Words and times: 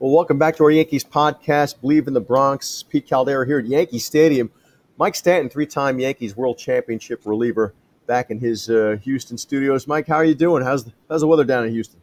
Well, 0.00 0.12
welcome 0.12 0.38
back 0.38 0.54
to 0.58 0.62
our 0.62 0.70
Yankees 0.70 1.02
podcast, 1.02 1.80
Believe 1.80 2.06
in 2.06 2.14
the 2.14 2.20
Bronx. 2.20 2.84
Pete 2.84 3.08
Caldera 3.08 3.44
here 3.44 3.58
at 3.58 3.66
Yankee 3.66 3.98
Stadium. 3.98 4.48
Mike 4.96 5.16
Stanton, 5.16 5.50
three-time 5.50 5.98
Yankees 5.98 6.36
World 6.36 6.56
Championship 6.56 7.22
reliever, 7.24 7.74
back 8.06 8.30
in 8.30 8.38
his 8.38 8.70
uh, 8.70 8.96
Houston 9.02 9.36
studios. 9.36 9.88
Mike, 9.88 10.06
how 10.06 10.14
are 10.14 10.24
you 10.24 10.36
doing? 10.36 10.62
How's 10.62 10.84
the, 10.84 10.92
how's 11.10 11.22
the 11.22 11.26
weather 11.26 11.42
down 11.42 11.64
in 11.66 11.72
Houston? 11.72 12.00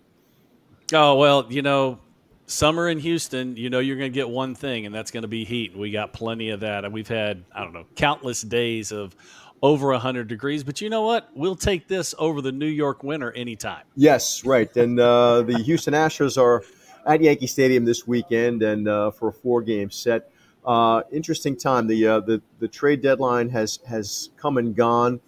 Oh 0.92 1.16
well, 1.16 1.48
you 1.50 1.62
know, 1.62 2.00
summer 2.48 2.90
in 2.90 3.00
Houston, 3.00 3.56
you 3.56 3.70
know 3.70 3.80
you're 3.80 3.96
going 3.96 4.12
to 4.12 4.14
get 4.14 4.28
one 4.28 4.56
thing, 4.56 4.86
and 4.86 4.94
that's 4.94 5.10
going 5.10 5.24
to 5.24 5.30
be 5.30 5.46
heat. 5.46 5.72
And 5.72 5.80
we 5.80 5.90
got 5.90 6.12
plenty 6.12 6.50
of 6.50 6.60
that. 6.60 6.84
And 6.84 6.94
we've 6.94 7.08
had 7.08 7.46
I 7.54 7.64
don't 7.64 7.72
know 7.72 7.86
countless 7.96 8.42
days 8.42 8.92
of 8.92 9.16
over 9.62 9.88
100 9.92 10.28
degrees. 10.28 10.66
But 10.66 10.82
you 10.82 10.90
know 10.90 11.04
what? 11.04 11.30
We'll 11.34 11.56
take 11.56 11.88
this 11.88 12.14
over 12.20 12.42
the 12.42 12.52
New 12.52 12.66
York 12.66 13.04
winter 13.04 13.32
anytime. 13.32 13.84
Yes, 13.96 14.44
right. 14.44 14.76
And 14.76 15.00
uh, 15.00 15.44
the 15.44 15.60
Houston 15.60 15.94
Astros 15.94 16.38
are 16.38 16.62
at 17.06 17.22
Yankee 17.22 17.48
Stadium 17.48 17.86
this 17.86 18.08
weekend 18.08 18.64
and 18.64 18.88
uh, 18.88 19.12
for 19.12 19.30
a 19.30 19.34
four 19.34 19.62
game 19.62 19.92
set. 19.92 20.30
Uh, 20.66 21.04
interesting 21.12 21.56
time. 21.56 21.88
The, 21.88 22.08
uh, 22.08 22.20
the 22.22 22.42
the 22.60 22.68
trade 22.68 23.02
deadline 23.02 23.50
has 23.50 23.80
has 23.88 24.32
come 24.38 24.58
and 24.58 24.76
gone. 24.76 25.22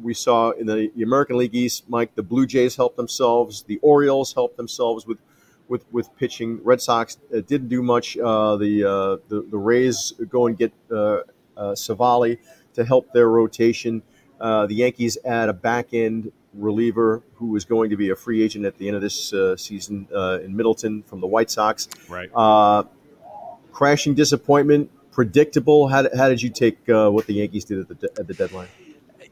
We 0.00 0.14
saw 0.14 0.50
in 0.50 0.66
the, 0.66 0.90
the, 0.96 1.02
American 1.02 1.36
League 1.36 1.54
East, 1.54 1.84
Mike, 1.88 2.14
the 2.14 2.22
Blue 2.22 2.46
Jays 2.46 2.76
helped 2.76 2.96
themselves. 2.96 3.62
The 3.64 3.78
Orioles 3.82 4.32
helped 4.32 4.56
themselves 4.56 5.06
with 5.06 5.18
with, 5.68 5.84
with 5.92 6.14
pitching. 6.16 6.60
Red 6.62 6.80
Sox 6.80 7.18
uh, 7.34 7.40
didn't 7.40 7.68
do 7.68 7.82
much. 7.82 8.16
Uh, 8.16 8.56
the, 8.56 8.84
uh, 8.84 9.16
the 9.28 9.46
the 9.50 9.58
Rays 9.58 10.12
go 10.28 10.46
and 10.46 10.56
get 10.56 10.72
Civale 11.74 12.38
to 12.74 12.84
help 12.84 13.12
their 13.12 13.28
rotation. 13.28 14.02
the 14.40 14.66
Yankees 14.70 15.18
add 15.24 15.48
a 15.48 15.52
back 15.52 15.92
end 15.92 16.32
reliever 16.54 17.22
who 17.34 17.56
is 17.56 17.64
going 17.64 17.90
to 17.90 17.96
be 17.96 18.10
a 18.10 18.16
free 18.16 18.42
agent 18.42 18.64
at 18.64 18.76
the 18.78 18.86
end 18.86 18.96
of 18.96 19.02
this 19.02 19.32
uh, 19.32 19.56
season 19.56 20.08
uh, 20.14 20.38
Keynan 20.40 20.54
Middleton 20.54 21.02
from 21.02 21.20
the 21.20 21.26
White 21.26 21.50
Sox. 21.50 21.88
Right. 22.08 22.30
Uh, 22.34 22.84
crashing 23.72 24.14
disappointment, 24.14 24.90
predictable. 25.10 25.88
How, 25.88 26.06
how 26.16 26.28
did 26.28 26.42
you 26.42 26.50
take 26.50 26.88
uh, 26.88 27.10
what 27.10 27.26
the 27.26 27.34
Yankees 27.34 27.64
did 27.64 27.90
at 27.90 28.00
the, 28.00 28.10
at 28.18 28.26
the 28.26 28.34
deadline? 28.34 28.68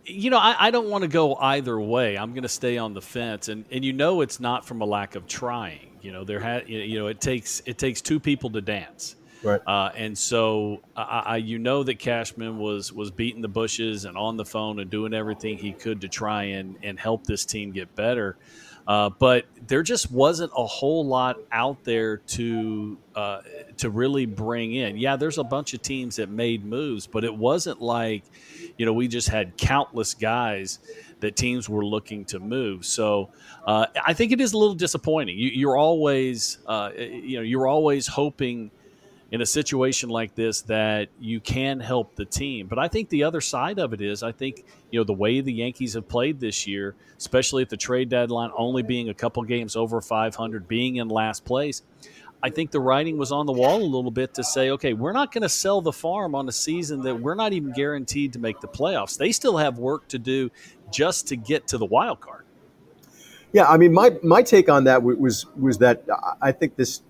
You 0.05 0.31
know, 0.31 0.39
I, 0.39 0.57
I 0.59 0.71
don't 0.71 0.89
want 0.89 1.03
to 1.03 1.09
go 1.09 1.37
either 1.37 1.79
way. 1.79 2.17
I'm 2.17 2.33
going 2.33 2.43
to 2.43 2.49
stay 2.49 2.79
on 2.79 2.95
the 2.95 3.03
fence, 3.03 3.49
and, 3.49 3.65
and 3.71 3.85
you 3.85 3.93
know 3.93 4.23
it's 4.23 4.41
not 4.41 4.67
from 4.67 4.81
a 4.81 4.87
lack 4.87 5.15
of 5.15 5.27
trying. 5.27 5.99
You 6.01 6.13
know, 6.13 6.25
there 6.25 6.41
had 6.41 6.69
you 6.69 6.99
know 6.99 7.09
it 7.09 7.21
takes 7.21 7.63
it 7.67 7.77
takes 7.77 8.01
two 8.01 8.19
people 8.19 8.51
to 8.51 8.61
dance. 8.63 9.17
Right. 9.43 9.61
Uh, 9.67 9.91
and 9.97 10.17
so 10.17 10.83
I, 10.97 11.23
I, 11.27 11.37
you 11.39 11.59
know 11.59 11.83
that 11.83 11.99
Cashman 11.99 12.59
was 12.59 12.93
was 12.93 13.11
beating 13.11 13.41
the 13.41 13.49
bushes 13.49 14.05
and 14.05 14.17
on 14.17 14.37
the 14.37 14.45
phone 14.45 14.81
and 14.81 14.91
doing 14.91 15.15
everything 15.15 15.57
he 15.57 15.73
could 15.73 16.03
to 16.03 16.09
try 16.09 16.45
and, 16.45 16.77
and 16.83 16.99
help 16.99 17.25
this 17.25 17.45
team 17.45 17.73
get 17.73 17.95
better. 17.95 18.37
Uh, 18.87 19.09
but 19.09 19.47
there 19.67 19.83
just 19.83 20.11
wasn't 20.11 20.51
a 20.57 20.67
whole 20.67 21.07
lot 21.07 21.39
out 21.53 21.83
there 21.85 22.17
to 22.17 22.99
uh, 23.15 23.41
to 23.77 23.89
really 23.89 24.27
bring 24.27 24.75
in. 24.75 24.97
Yeah, 24.97 25.17
there's 25.17 25.39
a 25.39 25.45
bunch 25.45 25.75
of 25.75 25.83
teams 25.83 26.17
that 26.17 26.29
made 26.29 26.65
moves, 26.65 27.07
but 27.07 27.23
it 27.23 27.35
wasn't 27.35 27.81
like 27.81 28.25
you 28.77 28.87
know 28.87 28.93
we 28.93 29.07
just 29.07 29.29
had 29.29 29.57
countless 29.57 30.15
guys 30.15 30.81
that 31.21 31.37
teams 31.37 31.69
were 31.69 31.85
looking 31.85 32.25
to 32.25 32.41
move. 32.41 32.85
So 32.85 33.31
uh, 33.67 33.87
I 34.05 34.15
think 34.15 34.33
it 34.33 34.41
is 34.41 34.55
a 34.55 34.59
little 34.59 34.75
disappointing. 34.75 35.39
You, 35.39 35.71
are 35.71 35.77
always 35.77 36.59
uh, 36.67 36.91
you 36.97 37.37
know 37.37 37.43
you're 37.43 37.69
always 37.69 38.07
hoping 38.07 38.71
in 39.31 39.41
a 39.41 39.47
situation 39.47 40.09
like 40.09 40.35
this 40.35 40.63
that 40.63 41.09
you 41.21 41.41
can 41.41 41.79
help 41.79 42.17
the 42.17 42.25
team. 42.25 42.67
But 42.67 42.79
I 42.79 42.89
think 42.89 43.09
the 43.09 43.25
other 43.25 43.41
side 43.41 43.79
of 43.79 43.93
it 43.93 44.01
is 44.01 44.23
I 44.23 44.33
think, 44.33 44.65
you 44.91 44.99
know, 44.99 45.05
the 45.05 45.13
way 45.13 45.41
the 45.41 45.53
Yankees 45.53 45.95
have 45.95 46.09
played 46.09 46.41
this 46.41 46.67
year, 46.67 46.97
especially 47.17 47.63
at 47.63 47.69
the 47.69 47.77
trade 47.77 48.09
deadline, 48.09 48.51
only 48.57 48.83
being 48.83 49.09
a 49.09 49.15
couple 49.15 49.43
games 49.45 49.77
over 49.77 50.01
500, 50.01 50.67
being 50.67 50.97
in 50.97 51.09
last 51.09 51.45
place, 51.45 51.83
I 52.43 52.51
think 52.51 52.71
the 52.71 52.81
writing 52.81 53.19
was 53.19 53.33
on 53.33 53.47
the 53.47 53.53
wall 53.53 53.83
a 53.83 53.85
little 53.85 54.11
bit 54.11 54.35
to 54.35 54.45
say, 54.45 54.71
okay, 54.71 54.95
we're 54.95 55.13
not 55.13 55.31
going 55.31 55.43
to 55.43 55.49
sell 55.49 55.81
the 55.81 55.93
farm 55.93 56.35
on 56.35 56.49
a 56.49 56.53
season 56.53 57.03
that 57.03 57.21
we're 57.21 57.35
not 57.35 57.53
even 57.53 57.73
guaranteed 57.73 58.33
to 58.33 58.39
make 58.39 58.61
the 58.61 58.69
playoffs. 58.69 59.19
They 59.19 59.31
still 59.31 59.59
have 59.59 59.79
work 59.79 60.09
to 60.09 60.19
do 60.19 60.51
just 60.91 61.29
to 61.29 61.37
get 61.37 61.69
to 61.69 61.79
the 61.79 61.85
wild 61.85 62.21
card. 62.21 62.45
Yeah, 63.53 63.67
I 63.67 63.77
mean, 63.77 63.93
my, 63.93 64.17
my 64.23 64.43
take 64.43 64.69
on 64.69 64.85
that 64.85 65.03
was 65.03 65.45
was 65.57 65.79
that 65.79 66.05
I 66.41 66.53
think 66.53 66.77
this 66.77 67.03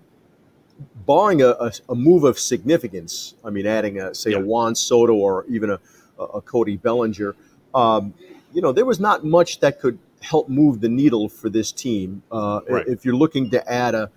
barring 1.06 1.42
a, 1.42 1.48
a, 1.48 1.72
a, 1.88 1.94
move 1.94 2.24
of 2.24 2.38
significance, 2.38 3.34
I 3.44 3.50
mean, 3.50 3.66
adding 3.66 4.00
a, 4.00 4.14
say 4.14 4.30
yeah. 4.30 4.38
a 4.38 4.40
Juan 4.40 4.74
Soto 4.74 5.14
or 5.14 5.44
even 5.48 5.70
a, 5.70 5.80
a 6.18 6.40
Cody 6.40 6.76
Bellinger, 6.76 7.34
um, 7.74 8.14
you 8.52 8.60
know, 8.62 8.72
there 8.72 8.84
was 8.84 9.00
not 9.00 9.24
much 9.24 9.60
that 9.60 9.80
could 9.80 9.98
help 10.22 10.48
move 10.48 10.80
the 10.80 10.88
needle 10.88 11.28
for 11.28 11.48
this 11.48 11.72
team. 11.72 12.22
Uh, 12.30 12.60
right. 12.68 12.86
If 12.86 13.04
you're 13.04 13.16
looking 13.16 13.50
to 13.50 13.72
add 13.72 13.94
a, 13.94 14.10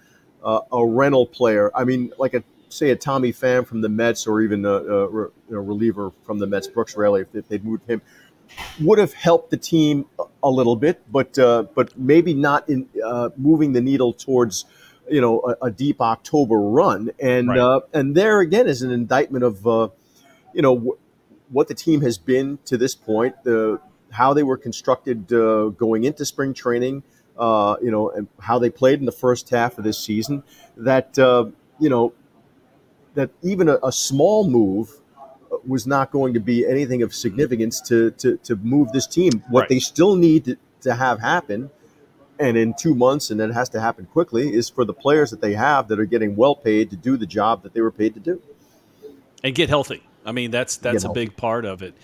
a, 0.43 0.85
rental 0.85 1.25
player, 1.25 1.71
I 1.75 1.83
mean, 1.83 2.11
like 2.17 2.33
a 2.33 2.43
say 2.69 2.89
a 2.89 2.95
Tommy 2.95 3.31
Pham 3.31 3.65
from 3.65 3.81
the 3.81 3.89
Mets 3.89 4.25
or 4.25 4.41
even 4.41 4.65
a, 4.65 4.73
a, 4.73 5.29
reliever 5.49 6.11
from 6.25 6.39
the 6.39 6.47
Mets, 6.47 6.67
Brooks 6.67 6.97
Raley, 6.97 7.21
if, 7.21 7.35
if 7.35 7.47
they'd 7.47 7.63
moved 7.63 7.87
him, 7.87 8.01
would 8.81 8.99
have 8.99 9.13
helped 9.13 9.51
the 9.51 9.57
team 9.57 10.05
a 10.41 10.49
little 10.49 10.75
bit, 10.75 11.01
but 11.11 11.37
uh, 11.39 11.63
but 11.75 11.97
maybe 11.97 12.33
not 12.33 12.67
in 12.69 12.87
uh, 13.03 13.29
moving 13.37 13.73
the 13.73 13.81
needle 13.81 14.13
towards 14.13 14.65
you 15.09 15.21
know 15.21 15.41
a, 15.41 15.65
a 15.65 15.71
deep 15.71 16.01
October 16.01 16.57
run, 16.57 17.11
and 17.19 17.49
right. 17.49 17.59
uh, 17.59 17.81
and 17.93 18.15
there 18.15 18.39
again 18.39 18.67
is 18.67 18.81
an 18.81 18.91
indictment 18.91 19.43
of 19.43 19.67
uh, 19.67 19.89
you 20.53 20.61
know 20.61 20.75
w- 20.75 20.97
what 21.49 21.67
the 21.67 21.73
team 21.73 22.01
has 22.01 22.17
been 22.17 22.59
to 22.65 22.77
this 22.77 22.95
point, 22.95 23.35
the 23.43 23.79
how 24.11 24.33
they 24.33 24.43
were 24.43 24.57
constructed 24.57 25.31
uh, 25.33 25.69
going 25.69 26.03
into 26.03 26.25
spring 26.25 26.53
training, 26.53 27.03
uh, 27.37 27.75
you 27.81 27.91
know, 27.91 28.09
and 28.09 28.27
how 28.39 28.59
they 28.59 28.69
played 28.69 28.99
in 28.99 29.05
the 29.05 29.11
first 29.11 29.49
half 29.49 29.77
of 29.77 29.83
this 29.83 29.99
season. 29.99 30.43
That 30.77 31.17
uh, 31.19 31.45
you 31.79 31.89
know 31.89 32.13
that 33.13 33.29
even 33.41 33.69
a, 33.69 33.79
a 33.83 33.91
small 33.91 34.49
move 34.49 34.99
was 35.67 35.85
not 35.85 36.11
going 36.11 36.33
to 36.33 36.39
be 36.39 36.65
anything 36.65 37.03
of 37.03 37.13
significance 37.13 37.81
to 37.81 38.11
to, 38.11 38.37
to 38.37 38.55
move 38.57 38.91
this 38.91 39.07
team. 39.07 39.43
What 39.49 39.61
right. 39.61 39.69
they 39.69 39.79
still 39.79 40.15
need 40.15 40.45
to, 40.45 40.57
to 40.81 40.95
have 40.95 41.19
happen 41.19 41.69
and 42.39 42.57
in 42.57 42.73
two 42.77 42.95
months, 42.95 43.29
and 43.29 43.39
it 43.39 43.53
has 43.53 43.69
to 43.69 43.81
happen 43.81 44.05
quickly, 44.05 44.53
is 44.53 44.69
for 44.69 44.85
the 44.85 44.93
players 44.93 45.31
that 45.31 45.41
they 45.41 45.53
have 45.53 45.87
that 45.87 45.99
are 45.99 46.05
getting 46.05 46.35
well 46.35 46.55
paid 46.55 46.89
to 46.89 46.95
do 46.95 47.17
the 47.17 47.25
job 47.25 47.63
that 47.63 47.73
they 47.73 47.81
were 47.81 47.91
paid 47.91 48.13
to 48.15 48.19
do. 48.19 48.41
And 49.43 49.53
get 49.53 49.69
healthy. 49.69 50.03
I 50.25 50.31
mean, 50.31 50.51
that's 50.51 50.77
that's 50.77 51.03
a 51.03 51.09
big 51.09 51.35
part 51.35 51.65
of 51.65 51.81
it. 51.81 51.95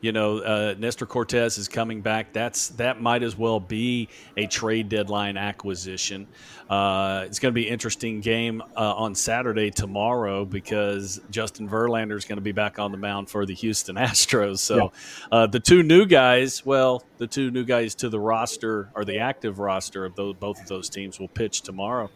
You 0.00 0.12
know, 0.12 0.38
uh, 0.38 0.74
Nestor 0.78 1.06
Cortes 1.06 1.58
is 1.58 1.68
coming 1.68 2.02
back. 2.02 2.32
That's 2.32 2.68
that 2.70 3.00
might 3.00 3.22
as 3.22 3.36
well 3.36 3.60
be 3.60 4.08
a 4.36 4.46
trade 4.46 4.88
deadline 4.88 5.36
acquisition. 5.36 6.28
Uh, 6.68 7.24
it's 7.26 7.38
going 7.38 7.52
to 7.52 7.54
be 7.54 7.66
an 7.66 7.72
interesting 7.72 8.20
game 8.20 8.62
uh, 8.76 8.94
on 8.94 9.14
Saturday 9.14 9.70
tomorrow 9.70 10.44
because 10.44 11.20
Justin 11.30 11.68
Verlander 11.68 12.16
is 12.16 12.26
going 12.26 12.36
to 12.36 12.42
be 12.42 12.52
back 12.52 12.78
on 12.78 12.92
the 12.92 12.98
mound 12.98 13.30
for 13.30 13.46
the 13.46 13.54
Houston 13.54 13.96
Astros. 13.96 14.58
So 14.58 14.76
yeah. 14.76 14.88
Uh, 15.32 15.46
the 15.46 15.60
two 15.60 15.82
new 15.82 16.04
guys, 16.04 16.64
well, 16.66 17.02
the 17.16 17.26
two 17.26 17.50
new 17.50 17.64
guys 17.64 17.94
to 17.96 18.08
the 18.08 18.20
roster 18.20 18.90
or 18.94 19.04
the 19.04 19.18
active 19.18 19.58
roster 19.58 20.04
of 20.04 20.14
those, 20.14 20.34
both 20.36 20.60
of 20.60 20.68
those 20.68 20.90
teams 20.90 21.18
will 21.18 21.28
pitch 21.28 21.62
tomorrow. 21.62 22.10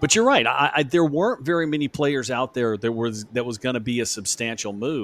But 0.00 0.14
you're 0.14 0.26
right. 0.26 0.46
I, 0.46 0.72
I, 0.74 0.82
there 0.82 1.04
weren't 1.04 1.44
very 1.44 1.66
many 1.66 1.88
players 1.88 2.30
out 2.30 2.52
there 2.52 2.76
that 2.76 2.92
was 2.92 3.24
that 3.32 3.46
was 3.46 3.56
going 3.58 3.74
to 3.74 3.80
be 3.80 4.00
a 4.00 4.06
substantial 4.06 4.72
move. 4.74 4.95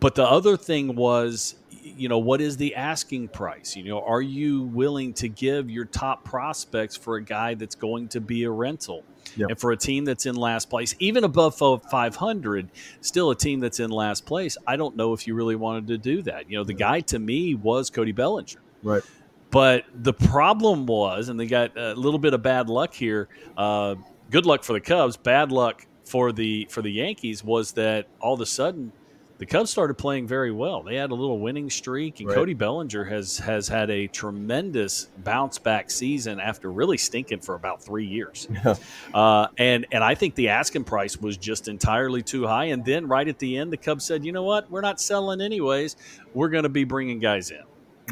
But 0.00 0.14
the 0.14 0.24
other 0.24 0.56
thing 0.56 0.94
was, 0.96 1.54
you 1.82 2.08
know, 2.08 2.18
what 2.18 2.40
is 2.40 2.56
the 2.56 2.74
asking 2.74 3.28
price? 3.28 3.74
You 3.74 3.84
know, 3.84 4.00
are 4.00 4.20
you 4.20 4.64
willing 4.64 5.14
to 5.14 5.28
give 5.28 5.70
your 5.70 5.86
top 5.86 6.24
prospects 6.24 6.96
for 6.96 7.16
a 7.16 7.22
guy 7.22 7.54
that's 7.54 7.74
going 7.74 8.08
to 8.08 8.20
be 8.20 8.44
a 8.44 8.50
rental? 8.50 9.02
Yep. 9.36 9.50
And 9.50 9.58
for 9.58 9.72
a 9.72 9.76
team 9.76 10.04
that's 10.04 10.26
in 10.26 10.34
last 10.34 10.68
place, 10.68 10.94
even 10.98 11.24
above 11.24 11.56
500, 11.56 12.68
still 13.00 13.30
a 13.30 13.34
team 13.34 13.60
that's 13.60 13.80
in 13.80 13.90
last 13.90 14.26
place, 14.26 14.56
I 14.66 14.76
don't 14.76 14.96
know 14.96 15.12
if 15.12 15.26
you 15.26 15.34
really 15.34 15.56
wanted 15.56 15.86
to 15.88 15.98
do 15.98 16.22
that. 16.22 16.50
You 16.50 16.58
know, 16.58 16.64
the 16.64 16.74
guy 16.74 17.00
to 17.00 17.18
me 17.18 17.54
was 17.54 17.90
Cody 17.90 18.12
Bellinger. 18.12 18.60
Right. 18.82 19.02
But 19.50 19.84
the 19.94 20.12
problem 20.12 20.84
was, 20.84 21.28
and 21.28 21.38
they 21.38 21.46
got 21.46 21.78
a 21.78 21.94
little 21.94 22.18
bit 22.18 22.34
of 22.34 22.42
bad 22.42 22.68
luck 22.68 22.92
here. 22.92 23.28
Uh, 23.56 23.94
good 24.30 24.46
luck 24.46 24.64
for 24.64 24.72
the 24.72 24.80
Cubs, 24.80 25.16
bad 25.16 25.52
luck 25.52 25.86
for 26.04 26.32
the 26.32 26.66
for 26.70 26.82
the 26.82 26.90
Yankees 26.90 27.42
was 27.42 27.72
that 27.72 28.06
all 28.20 28.34
of 28.34 28.40
a 28.40 28.46
sudden 28.46 28.92
the 29.38 29.46
Cubs 29.46 29.70
started 29.70 29.94
playing 29.94 30.28
very 30.28 30.52
well. 30.52 30.82
They 30.82 30.94
had 30.94 31.10
a 31.10 31.14
little 31.14 31.40
winning 31.40 31.68
streak, 31.68 32.20
and 32.20 32.28
right. 32.28 32.36
Cody 32.36 32.54
Bellinger 32.54 33.04
has 33.04 33.38
has 33.38 33.66
had 33.66 33.90
a 33.90 34.06
tremendous 34.06 35.08
bounce 35.24 35.58
back 35.58 35.90
season 35.90 36.38
after 36.38 36.70
really 36.70 36.96
stinking 36.98 37.40
for 37.40 37.54
about 37.54 37.82
three 37.82 38.06
years. 38.06 38.48
Yeah. 38.64 38.76
Uh, 39.12 39.48
and 39.58 39.84
and 39.90 40.04
I 40.04 40.14
think 40.14 40.36
the 40.36 40.48
asking 40.50 40.84
price 40.84 41.18
was 41.18 41.36
just 41.36 41.66
entirely 41.68 42.22
too 42.22 42.46
high. 42.46 42.66
And 42.66 42.84
then 42.84 43.08
right 43.08 43.26
at 43.26 43.38
the 43.38 43.58
end, 43.58 43.72
the 43.72 43.76
Cubs 43.76 44.04
said, 44.04 44.24
"You 44.24 44.32
know 44.32 44.44
what? 44.44 44.70
We're 44.70 44.80
not 44.80 45.00
selling 45.00 45.40
anyways. 45.40 45.96
We're 46.34 46.48
going 46.48 46.62
to 46.62 46.68
be 46.68 46.84
bringing 46.84 47.18
guys 47.18 47.50
in." 47.50 47.62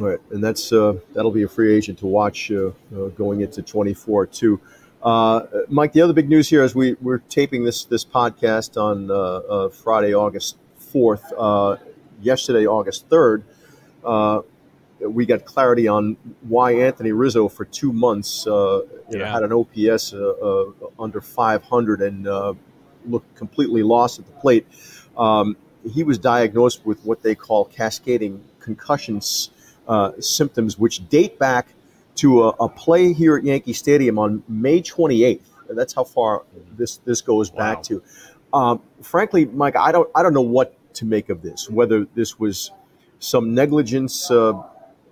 Right, 0.00 0.19
and 0.30 0.42
that's 0.42 0.72
uh, 0.72 0.94
that'll 1.14 1.30
be 1.30 1.44
a 1.44 1.48
free 1.48 1.74
agent 1.74 2.00
to 2.00 2.06
watch 2.06 2.50
uh, 2.50 2.70
uh 2.94 3.08
going 3.10 3.40
into 3.40 3.62
24 3.62 4.26
too. 4.26 4.60
Uh, 5.02 5.46
Mike, 5.69 5.92
the 5.92 6.00
other 6.02 6.12
big 6.12 6.28
news 6.28 6.48
here 6.48 6.64
is 6.64 6.74
we 6.74 6.94
we're 7.00 7.19
taping 7.19 7.64
this 7.64 7.84
this 7.84 8.04
podcast 8.04 8.76
on 8.76 9.10
uh, 9.10 9.69
Friday, 9.69 10.14
August 10.14 10.56
4th. 10.92 11.78
yesterday, 12.20 12.66
August 12.66 13.08
3rd, 13.08 13.44
we 15.08 15.26
got 15.26 15.44
clarity 15.44 15.88
on 15.88 16.16
why 16.42 16.72
Anthony 16.72 17.12
Rizzo 17.12 17.48
for 17.48 17.64
two 17.64 17.92
months 17.92 18.46
uh, 18.46 18.82
you 19.10 19.18
know, 19.18 19.24
had 19.24 19.42
an 19.42 19.52
OPS 19.52 20.12
uh, 20.12 20.18
uh, 20.18 20.72
under 20.98 21.20
500 21.20 22.00
and 22.00 22.26
uh, 22.26 22.54
looked 23.06 23.34
completely 23.34 23.82
lost 23.82 24.18
at 24.18 24.26
the 24.26 24.32
plate. 24.32 24.66
Um, 25.16 25.56
he 25.92 26.04
was 26.04 26.18
diagnosed 26.18 26.86
with 26.86 27.04
what 27.04 27.22
they 27.22 27.34
call 27.34 27.64
cascading 27.64 28.42
concussions 28.60 29.50
uh, 29.88 30.12
symptoms, 30.20 30.78
which 30.78 31.08
date 31.08 31.38
back 31.38 31.68
to 32.14 32.44
a, 32.44 32.48
a, 32.60 32.68
play 32.68 33.12
here 33.12 33.36
at 33.36 33.44
Yankee 33.44 33.72
Stadium 33.72 34.18
on 34.18 34.42
May 34.46 34.80
28th. 34.80 35.40
That's 35.70 35.94
how 35.94 36.04
far 36.04 36.44
this 36.76 36.98
this 36.98 37.20
goes 37.20 37.50
wow. 37.50 37.58
back 37.58 37.82
to. 37.84 38.02
Um, 38.52 38.82
frankly, 39.00 39.46
Mike, 39.46 39.76
I 39.76 39.90
don't 39.90 40.08
I 40.14 40.22
don't 40.22 40.34
know 40.34 40.42
what 40.42 40.76
to 40.94 41.04
make 41.04 41.28
of 41.28 41.42
this. 41.42 41.68
Whether 41.68 42.06
this 42.14 42.38
was 42.38 42.70
some 43.18 43.54
negligence, 43.54 44.30
uh, 44.30 44.52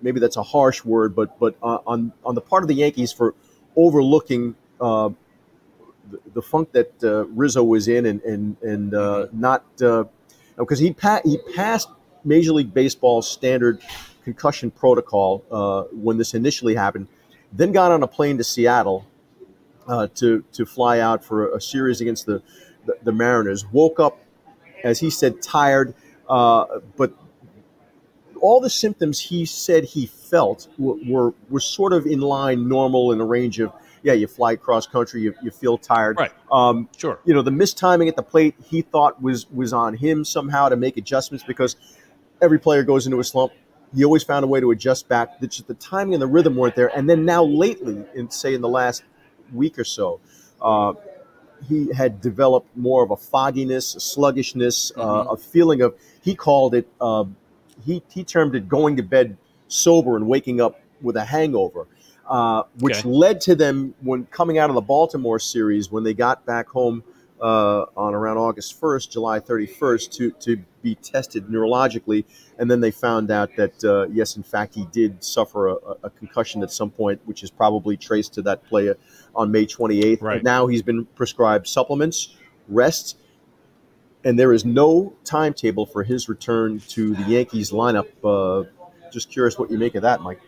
maybe 0.01 0.19
that's 0.19 0.37
a 0.37 0.43
harsh 0.43 0.83
word, 0.83 1.15
but 1.15 1.39
but 1.39 1.55
uh, 1.61 1.79
on 1.85 2.13
on 2.25 2.35
the 2.35 2.41
part 2.41 2.63
of 2.63 2.67
the 2.67 2.75
Yankees 2.75 3.11
for 3.11 3.35
overlooking 3.75 4.55
uh, 4.79 5.09
the, 6.09 6.19
the, 6.33 6.41
funk 6.41 6.71
that 6.73 6.91
uh, 7.03 7.25
Rizzo 7.27 7.63
was 7.63 7.87
in 7.87 8.05
and 8.05 8.21
and 8.23 8.57
and 8.61 8.93
uh, 8.93 9.27
not 9.31 9.65
because 9.77 10.79
he 10.79 10.93
pa- 10.93 11.21
he 11.23 11.37
passed 11.55 11.89
Major 12.23 12.53
League 12.53 12.73
Baseball 12.73 13.21
standard 13.21 13.81
concussion 14.23 14.71
protocol 14.71 15.43
uh, 15.51 15.83
when 15.91 16.17
this 16.17 16.33
initially 16.33 16.75
happened, 16.75 17.07
then 17.51 17.71
got 17.71 17.91
on 17.91 18.03
a 18.03 18.07
plane 18.07 18.37
to 18.37 18.43
Seattle 18.43 19.05
uh, 19.87 20.07
to 20.15 20.43
to 20.53 20.65
fly 20.65 20.99
out 20.99 21.23
for 21.23 21.53
a, 21.53 21.61
series 21.61 22.01
against 22.01 22.25
the, 22.25 22.41
the, 22.85 22.97
the 23.03 23.11
Mariners. 23.11 23.65
Woke 23.71 23.99
up, 23.99 24.19
as 24.83 24.99
he 24.99 25.09
said, 25.09 25.41
tired, 25.41 25.93
uh, 26.29 26.65
but 26.97 27.13
all 28.39 28.59
the 28.59 28.69
symptoms 28.69 29.19
he 29.19 29.45
said 29.45 29.83
he 29.83 30.07
felt 30.07 30.67
were, 30.77 30.95
were, 31.05 31.33
were 31.49 31.59
sort 31.59 31.93
of 31.93 32.05
in 32.05 32.21
line, 32.21 32.67
normal, 32.67 33.11
in 33.11 33.19
the 33.19 33.25
range 33.25 33.59
of 33.59 33.71
yeah, 34.03 34.13
you 34.13 34.27
fly 34.27 34.55
cross 34.55 34.87
country, 34.87 35.21
you, 35.21 35.35
you 35.41 35.51
feel 35.51 35.77
tired. 35.77 36.17
Right. 36.17 36.31
Um, 36.51 36.89
sure. 36.97 37.19
You 37.25 37.33
know, 37.33 37.41
the 37.41 37.51
mistiming 37.51 38.07
at 38.07 38.15
the 38.15 38.23
plate 38.23 38.55
he 38.63 38.81
thought 38.81 39.21
was 39.21 39.49
was 39.51 39.73
on 39.73 39.95
him 39.95 40.25
somehow 40.25 40.69
to 40.69 40.75
make 40.75 40.97
adjustments 40.97 41.43
because 41.47 41.75
every 42.41 42.59
player 42.59 42.83
goes 42.83 43.05
into 43.05 43.19
a 43.19 43.23
slump. 43.23 43.53
He 43.93 44.05
always 44.05 44.23
found 44.23 44.43
a 44.43 44.47
way 44.47 44.59
to 44.59 44.71
adjust 44.71 45.07
back. 45.07 45.39
Just 45.41 45.67
the 45.67 45.73
timing 45.75 46.13
and 46.13 46.21
the 46.21 46.27
rhythm 46.27 46.55
weren't 46.55 46.75
there. 46.75 46.95
And 46.95 47.09
then 47.09 47.25
now 47.25 47.43
lately, 47.43 48.03
in 48.15 48.29
say 48.31 48.53
in 48.53 48.61
the 48.61 48.69
last 48.69 49.03
week 49.53 49.77
or 49.77 49.83
so, 49.83 50.19
uh, 50.61 50.93
he 51.67 51.93
had 51.93 52.21
developed 52.21 52.75
more 52.75 53.03
of 53.03 53.11
a 53.11 53.17
fogginess, 53.17 53.95
a 53.95 53.99
sluggishness, 53.99 54.91
uh, 54.95 54.99
mm-hmm. 54.99 55.29
uh, 55.29 55.33
a 55.33 55.37
feeling 55.37 55.81
of 55.81 55.95
he 56.21 56.35
called 56.35 56.75
it. 56.75 56.87
Uh, 56.99 57.25
he 57.85 58.03
he 58.09 58.23
termed 58.23 58.55
it 58.55 58.67
going 58.67 58.97
to 58.97 59.03
bed 59.03 59.37
sober 59.67 60.15
and 60.15 60.27
waking 60.27 60.61
up 60.61 60.79
with 61.01 61.15
a 61.15 61.25
hangover. 61.25 61.87
Uh, 62.27 62.63
which 62.79 62.99
okay. 62.99 63.09
led 63.09 63.41
to 63.41 63.55
them 63.55 63.93
when 63.99 64.25
coming 64.27 64.57
out 64.57 64.69
of 64.69 64.75
the 64.75 64.81
Baltimore 64.81 65.37
series 65.37 65.91
when 65.91 66.05
they 66.05 66.13
got 66.13 66.45
back 66.45 66.69
home 66.69 67.03
uh, 67.41 67.85
on 67.97 68.13
around 68.13 68.37
August 68.37 68.79
1st, 68.79 69.09
July 69.09 69.39
31st, 69.39 70.11
to, 70.11 70.31
to 70.31 70.63
be 70.81 70.95
tested 70.95 71.47
neurologically. 71.47 72.25
And 72.57 72.69
then 72.69 72.81
they 72.81 72.91
found 72.91 73.31
out 73.31 73.49
that, 73.57 73.83
uh, 73.83 74.07
yes, 74.11 74.37
in 74.37 74.43
fact, 74.43 74.75
he 74.75 74.85
did 74.91 75.23
suffer 75.23 75.69
a, 75.69 75.75
a, 76.03 76.09
concussion 76.09 76.63
at 76.63 76.71
some 76.71 76.89
point, 76.89 77.21
which 77.25 77.43
is 77.43 77.51
probably 77.51 77.97
traced 77.97 78.33
to 78.35 78.41
that 78.43 78.63
play 78.65 78.93
on 79.35 79.51
May 79.51 79.65
28th. 79.65 80.21
Right. 80.21 80.43
now 80.43 80.67
he's 80.67 80.81
been 80.81 81.05
prescribed 81.05 81.67
supplements, 81.67 82.35
rest, 82.67 83.17
and 84.23 84.37
there 84.37 84.53
is 84.53 84.65
no 84.65 85.13
timetable 85.23 85.85
for 85.85 86.03
his 86.03 86.29
return 86.29 86.79
to 86.89 87.15
the 87.15 87.23
Yankees 87.23 87.71
lineup. 87.71 88.07
Uh, 88.23 88.69
just 89.11 89.29
curious 89.29 89.57
what 89.57 89.71
you 89.71 89.77
make 89.77 89.95
of 89.95 90.03
that, 90.03 90.21
Mike. 90.21 90.39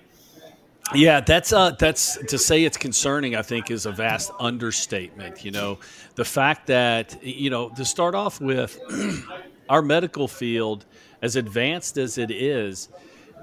Yeah, 0.94 1.22
that's 1.22 1.54
uh, 1.54 1.72
that's 1.72 2.18
to 2.26 2.38
say 2.38 2.66
it's 2.66 2.78
concerning. 2.78 3.36
I 3.36 3.42
think 3.42 3.72
is 3.72 3.86
a 3.86 3.92
vast 3.92 4.32
understatement. 4.40 5.44
You 5.46 5.52
know, 5.52 5.80
the 6.16 6.26
fact 6.26 6.68
that 6.68 7.24
you 7.24 7.50
know 7.50 7.70
to 7.70 7.86
start 7.86 8.16
off 8.16 8.42
with, 8.42 8.80
our 9.70 9.82
medical 9.82 10.28
field, 10.28 10.86
as 11.22 11.36
advanced 11.36 11.98
as 11.98 12.18
it 12.18 12.32
is, 12.32 12.90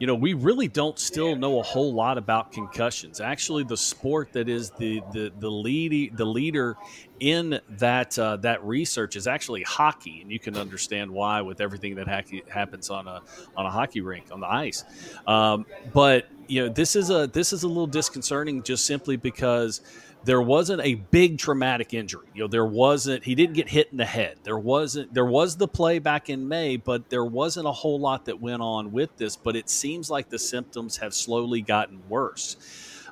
you 0.00 0.06
know, 0.06 0.14
we 0.14 0.32
really 0.32 0.66
don't 0.66 0.98
still 0.98 1.36
know 1.36 1.60
a 1.60 1.62
whole 1.62 1.92
lot 1.92 2.16
about 2.16 2.52
concussions. 2.52 3.20
Actually, 3.20 3.64
the 3.64 3.76
sport 3.76 4.32
that 4.32 4.48
is 4.48 4.70
the 4.70 5.02
the 5.12 5.30
the 5.38 5.50
lead 5.50 6.16
the 6.16 6.24
leader 6.24 6.78
in 7.20 7.60
that 7.68 8.18
uh, 8.18 8.36
that 8.38 8.64
research 8.64 9.14
is 9.14 9.26
actually 9.26 9.62
hockey, 9.62 10.22
and 10.22 10.32
you 10.32 10.38
can 10.38 10.56
understand 10.56 11.10
why 11.10 11.42
with 11.42 11.60
everything 11.60 11.96
that 11.96 12.08
ha- 12.08 12.42
happens 12.48 12.88
on 12.88 13.06
a 13.06 13.20
on 13.58 13.66
a 13.66 13.70
hockey 13.70 14.00
rink 14.00 14.24
on 14.32 14.40
the 14.40 14.50
ice. 14.50 14.84
Um, 15.26 15.66
but 15.92 16.28
you 16.48 16.64
know, 16.64 16.72
this 16.72 16.96
is 16.96 17.10
a 17.10 17.26
this 17.26 17.52
is 17.52 17.62
a 17.62 17.68
little 17.68 17.86
disconcerting 17.86 18.62
just 18.62 18.86
simply 18.86 19.18
because 19.18 19.82
there 20.24 20.42
wasn't 20.42 20.82
a 20.82 20.94
big 20.94 21.38
traumatic 21.38 21.94
injury. 21.94 22.26
You 22.34 22.44
know, 22.44 22.48
there 22.48 22.66
wasn't 22.66 23.24
he 23.24 23.34
didn't 23.34 23.54
get 23.54 23.68
hit 23.68 23.88
in 23.90 23.96
the 23.96 24.04
head. 24.04 24.38
There 24.42 24.58
wasn't 24.58 25.12
there 25.14 25.24
was 25.24 25.56
the 25.56 25.68
play 25.68 25.98
back 25.98 26.28
in 26.28 26.48
May, 26.48 26.76
but 26.76 27.08
there 27.08 27.24
wasn't 27.24 27.66
a 27.66 27.72
whole 27.72 27.98
lot 27.98 28.26
that 28.26 28.40
went 28.40 28.62
on 28.62 28.92
with 28.92 29.16
this, 29.16 29.36
but 29.36 29.56
it 29.56 29.70
seems 29.70 30.10
like 30.10 30.28
the 30.28 30.38
symptoms 30.38 30.98
have 30.98 31.14
slowly 31.14 31.62
gotten 31.62 32.02
worse. 32.08 32.56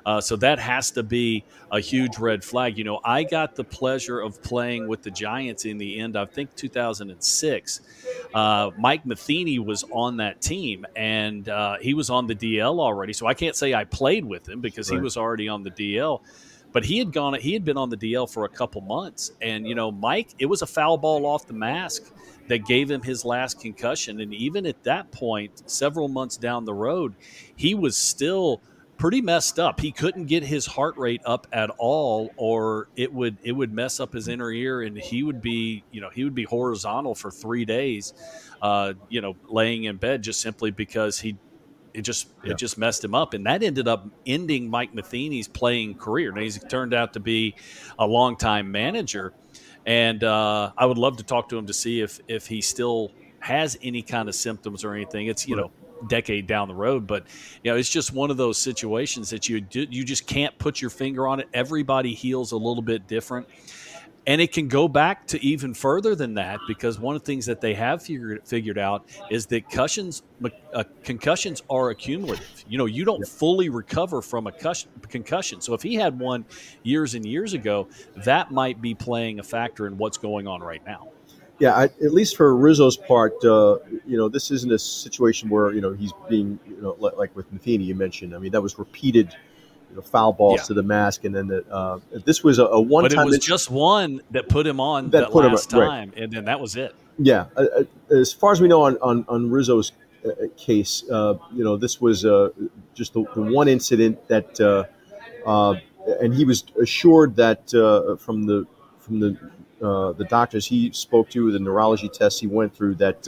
Uh, 0.05 0.21
so 0.21 0.35
that 0.37 0.59
has 0.59 0.91
to 0.91 1.03
be 1.03 1.43
a 1.71 1.79
huge 1.79 2.17
red 2.17 2.43
flag. 2.43 2.77
You 2.77 2.83
know, 2.83 2.99
I 3.03 3.23
got 3.23 3.55
the 3.55 3.63
pleasure 3.63 4.19
of 4.19 4.41
playing 4.41 4.87
with 4.87 5.03
the 5.03 5.11
Giants 5.11 5.65
in 5.65 5.77
the 5.77 5.99
end, 5.99 6.17
I 6.17 6.25
think 6.25 6.55
2006. 6.55 7.81
Uh, 8.33 8.71
Mike 8.77 9.05
Matheny 9.05 9.59
was 9.59 9.83
on 9.91 10.17
that 10.17 10.41
team, 10.41 10.85
and 10.95 11.47
uh, 11.49 11.77
he 11.81 11.93
was 11.93 12.09
on 12.09 12.27
the 12.27 12.35
DL 12.35 12.79
already. 12.79 13.13
So 13.13 13.27
I 13.27 13.33
can't 13.33 13.55
say 13.55 13.73
I 13.73 13.83
played 13.83 14.23
with 14.23 14.47
him 14.47 14.61
because 14.61 14.89
right. 14.89 14.97
he 14.97 15.03
was 15.03 15.17
already 15.17 15.49
on 15.49 15.63
the 15.63 15.71
DL 15.71 16.21
but 16.71 16.85
he 16.85 16.97
had 16.99 17.11
gone 17.11 17.33
he 17.35 17.53
had 17.53 17.65
been 17.65 17.77
on 17.77 17.89
the 17.89 17.97
DL 17.97 18.31
for 18.31 18.45
a 18.45 18.49
couple 18.49 18.81
months 18.81 19.31
and 19.41 19.67
you 19.67 19.75
know 19.75 19.91
Mike 19.91 20.33
it 20.39 20.45
was 20.45 20.61
a 20.61 20.67
foul 20.67 20.97
ball 20.97 21.25
off 21.25 21.47
the 21.47 21.53
mask 21.53 22.13
that 22.47 22.65
gave 22.65 22.89
him 22.89 23.01
his 23.01 23.25
last 23.25 23.59
concussion 23.59 24.21
and 24.21 24.33
even 24.33 24.65
at 24.65 24.83
that 24.83 25.11
point 25.11 25.69
several 25.69 26.07
months 26.07 26.37
down 26.37 26.65
the 26.65 26.73
road 26.73 27.13
he 27.55 27.75
was 27.75 27.95
still 27.95 28.61
pretty 28.99 29.21
messed 29.21 29.57
up. 29.57 29.79
He 29.79 29.93
couldn't 29.93 30.25
get 30.25 30.43
his 30.43 30.65
heart 30.65 30.97
rate 30.97 31.21
up 31.25 31.47
at 31.53 31.71
all 31.79 32.31
or 32.35 32.89
it 32.97 33.11
would 33.11 33.37
it 33.41 33.53
would 33.53 33.73
mess 33.73 33.99
up 33.99 34.13
his 34.13 34.27
inner 34.27 34.51
ear 34.51 34.81
and 34.81 34.97
he 34.97 35.23
would 35.23 35.41
be 35.41 35.83
you 35.89 36.01
know 36.01 36.09
he 36.09 36.25
would 36.25 36.35
be 36.35 36.43
horizontal 36.43 37.15
for 37.15 37.31
3 37.31 37.65
days 37.65 38.13
uh, 38.61 38.93
you 39.07 39.21
know 39.21 39.35
laying 39.47 39.85
in 39.85 39.95
bed 39.95 40.21
just 40.21 40.41
simply 40.41 40.69
because 40.69 41.17
he 41.17 41.37
it 41.99 42.03
just 42.03 42.29
yeah. 42.43 42.51
it 42.51 42.57
just 42.57 42.77
messed 42.77 43.03
him 43.03 43.13
up, 43.13 43.33
and 43.33 43.45
that 43.45 43.61
ended 43.61 43.87
up 43.87 44.07
ending 44.25 44.69
Mike 44.69 44.93
Matheny's 44.93 45.47
playing 45.47 45.95
career. 45.95 46.31
Now 46.31 46.41
he's 46.41 46.63
turned 46.63 46.93
out 46.93 47.13
to 47.13 47.19
be 47.19 47.55
a 47.99 48.07
longtime 48.07 48.71
manager, 48.71 49.33
and 49.85 50.23
uh, 50.23 50.71
I 50.77 50.85
would 50.85 50.97
love 50.97 51.17
to 51.17 51.23
talk 51.23 51.49
to 51.49 51.57
him 51.57 51.67
to 51.67 51.73
see 51.73 52.01
if 52.01 52.19
if 52.27 52.47
he 52.47 52.61
still 52.61 53.11
has 53.39 53.77
any 53.83 54.01
kind 54.01 54.29
of 54.29 54.35
symptoms 54.35 54.83
or 54.83 54.93
anything. 54.93 55.27
It's 55.27 55.47
you 55.47 55.57
know 55.57 55.71
decade 56.07 56.47
down 56.47 56.69
the 56.69 56.73
road, 56.73 57.05
but 57.05 57.25
you 57.63 57.71
know 57.71 57.77
it's 57.77 57.89
just 57.89 58.13
one 58.13 58.31
of 58.31 58.37
those 58.37 58.57
situations 58.57 59.29
that 59.31 59.49
you 59.49 59.59
do, 59.59 59.85
you 59.89 60.05
just 60.05 60.25
can't 60.25 60.57
put 60.57 60.79
your 60.79 60.89
finger 60.89 61.27
on 61.27 61.41
it. 61.41 61.49
Everybody 61.53 62.13
heals 62.13 62.53
a 62.53 62.57
little 62.57 62.81
bit 62.81 63.07
different. 63.07 63.47
And 64.29 64.39
it 64.39 64.51
can 64.51 64.67
go 64.67 64.87
back 64.87 65.25
to 65.29 65.43
even 65.43 65.73
further 65.73 66.13
than 66.13 66.35
that 66.35 66.59
because 66.67 66.99
one 66.99 67.15
of 67.15 67.23
the 67.23 67.25
things 67.25 67.47
that 67.47 67.61
they 67.61 67.73
have 67.73 68.03
figured, 68.03 68.47
figured 68.47 68.77
out 68.77 69.09
is 69.31 69.47
that 69.47 69.67
concussions, 69.67 70.21
uh, 70.71 70.83
concussions 71.03 71.63
are 71.67 71.89
accumulative. 71.89 72.63
You 72.69 72.77
know, 72.77 72.85
you 72.85 73.05
don't 73.05 73.27
fully 73.27 73.69
recover 73.69 74.21
from 74.21 74.45
a 74.45 74.51
concussion. 74.51 75.61
So 75.61 75.73
if 75.73 75.81
he 75.81 75.95
had 75.95 76.19
one 76.19 76.45
years 76.83 77.15
and 77.15 77.25
years 77.25 77.53
ago, 77.53 77.87
that 78.17 78.51
might 78.51 78.79
be 78.79 78.93
playing 78.93 79.39
a 79.39 79.43
factor 79.43 79.87
in 79.87 79.97
what's 79.97 80.19
going 80.19 80.45
on 80.45 80.61
right 80.61 80.85
now. 80.85 81.07
Yeah, 81.57 81.73
I, 81.75 81.85
at 81.85 82.13
least 82.13 82.37
for 82.37 82.55
Rizzo's 82.55 82.97
part, 82.97 83.33
uh, 83.43 83.79
you 84.05 84.15
know, 84.15 84.29
this 84.29 84.51
isn't 84.51 84.71
a 84.71 84.77
situation 84.77 85.49
where 85.49 85.73
you 85.73 85.81
know 85.81 85.91
he's 85.91 86.13
being, 86.29 86.59
you 86.67 86.79
know, 86.79 86.95
like 86.99 87.35
with 87.35 87.51
Matheny 87.51 87.83
you 87.83 87.95
mentioned. 87.95 88.35
I 88.35 88.37
mean, 88.37 88.51
that 88.51 88.61
was 88.61 88.77
repeated 88.77 89.35
you 89.89 89.95
know, 89.95 90.01
foul 90.01 90.33
balls 90.33 90.61
yeah. 90.61 90.65
to 90.65 90.73
the 90.73 90.83
mask, 90.83 91.23
and 91.25 91.35
then 91.35 91.47
the, 91.47 91.65
uh, 91.71 91.99
this 92.25 92.43
was 92.43 92.59
a, 92.59 92.65
a 92.65 92.81
one. 92.81 93.03
But 93.03 93.13
it 93.13 93.25
was 93.25 93.39
just 93.39 93.69
one 93.69 94.21
that 94.31 94.49
put 94.49 94.67
him 94.67 94.79
on 94.79 95.09
that, 95.11 95.31
that 95.31 95.35
last 95.35 95.73
him, 95.73 95.79
time, 95.79 96.13
and 96.15 96.31
then 96.31 96.45
that 96.45 96.59
was 96.59 96.75
it. 96.75 96.95
Yeah, 97.17 97.47
uh, 97.55 97.65
uh, 97.79 98.15
as 98.15 98.31
far 98.31 98.51
as 98.51 98.61
we 98.61 98.67
know 98.67 98.83
on 98.83 98.97
on, 99.01 99.25
on 99.27 99.49
Rizzo's 99.49 99.91
uh, 100.25 100.31
case, 100.57 101.03
uh, 101.09 101.35
you 101.53 101.63
know, 101.63 101.75
this 101.75 101.99
was 101.99 102.25
uh, 102.25 102.49
just 102.93 103.13
the, 103.13 103.25
the, 103.35 103.41
one 103.41 103.67
incident 103.67 104.27
that, 104.27 104.59
and 106.21 106.33
he 106.33 106.45
was 106.45 106.63
assured 106.81 107.35
that 107.35 107.69
from 108.19 108.45
the 108.45 108.65
from 108.99 109.19
the 109.19 109.37
the 109.79 110.25
doctors 110.29 110.65
he 110.65 110.91
spoke 110.91 111.29
to, 111.29 111.51
the 111.51 111.59
neurology 111.59 112.09
tests 112.09 112.39
he 112.39 112.47
went 112.47 112.75
through, 112.75 112.95
that 112.95 113.27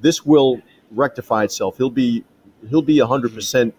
this 0.00 0.24
will 0.24 0.60
rectify 0.90 1.44
itself. 1.44 1.76
He'll 1.76 1.90
be 1.90 2.24
he'll 2.68 2.82
be 2.82 2.98
hundred 2.98 3.34
percent 3.34 3.74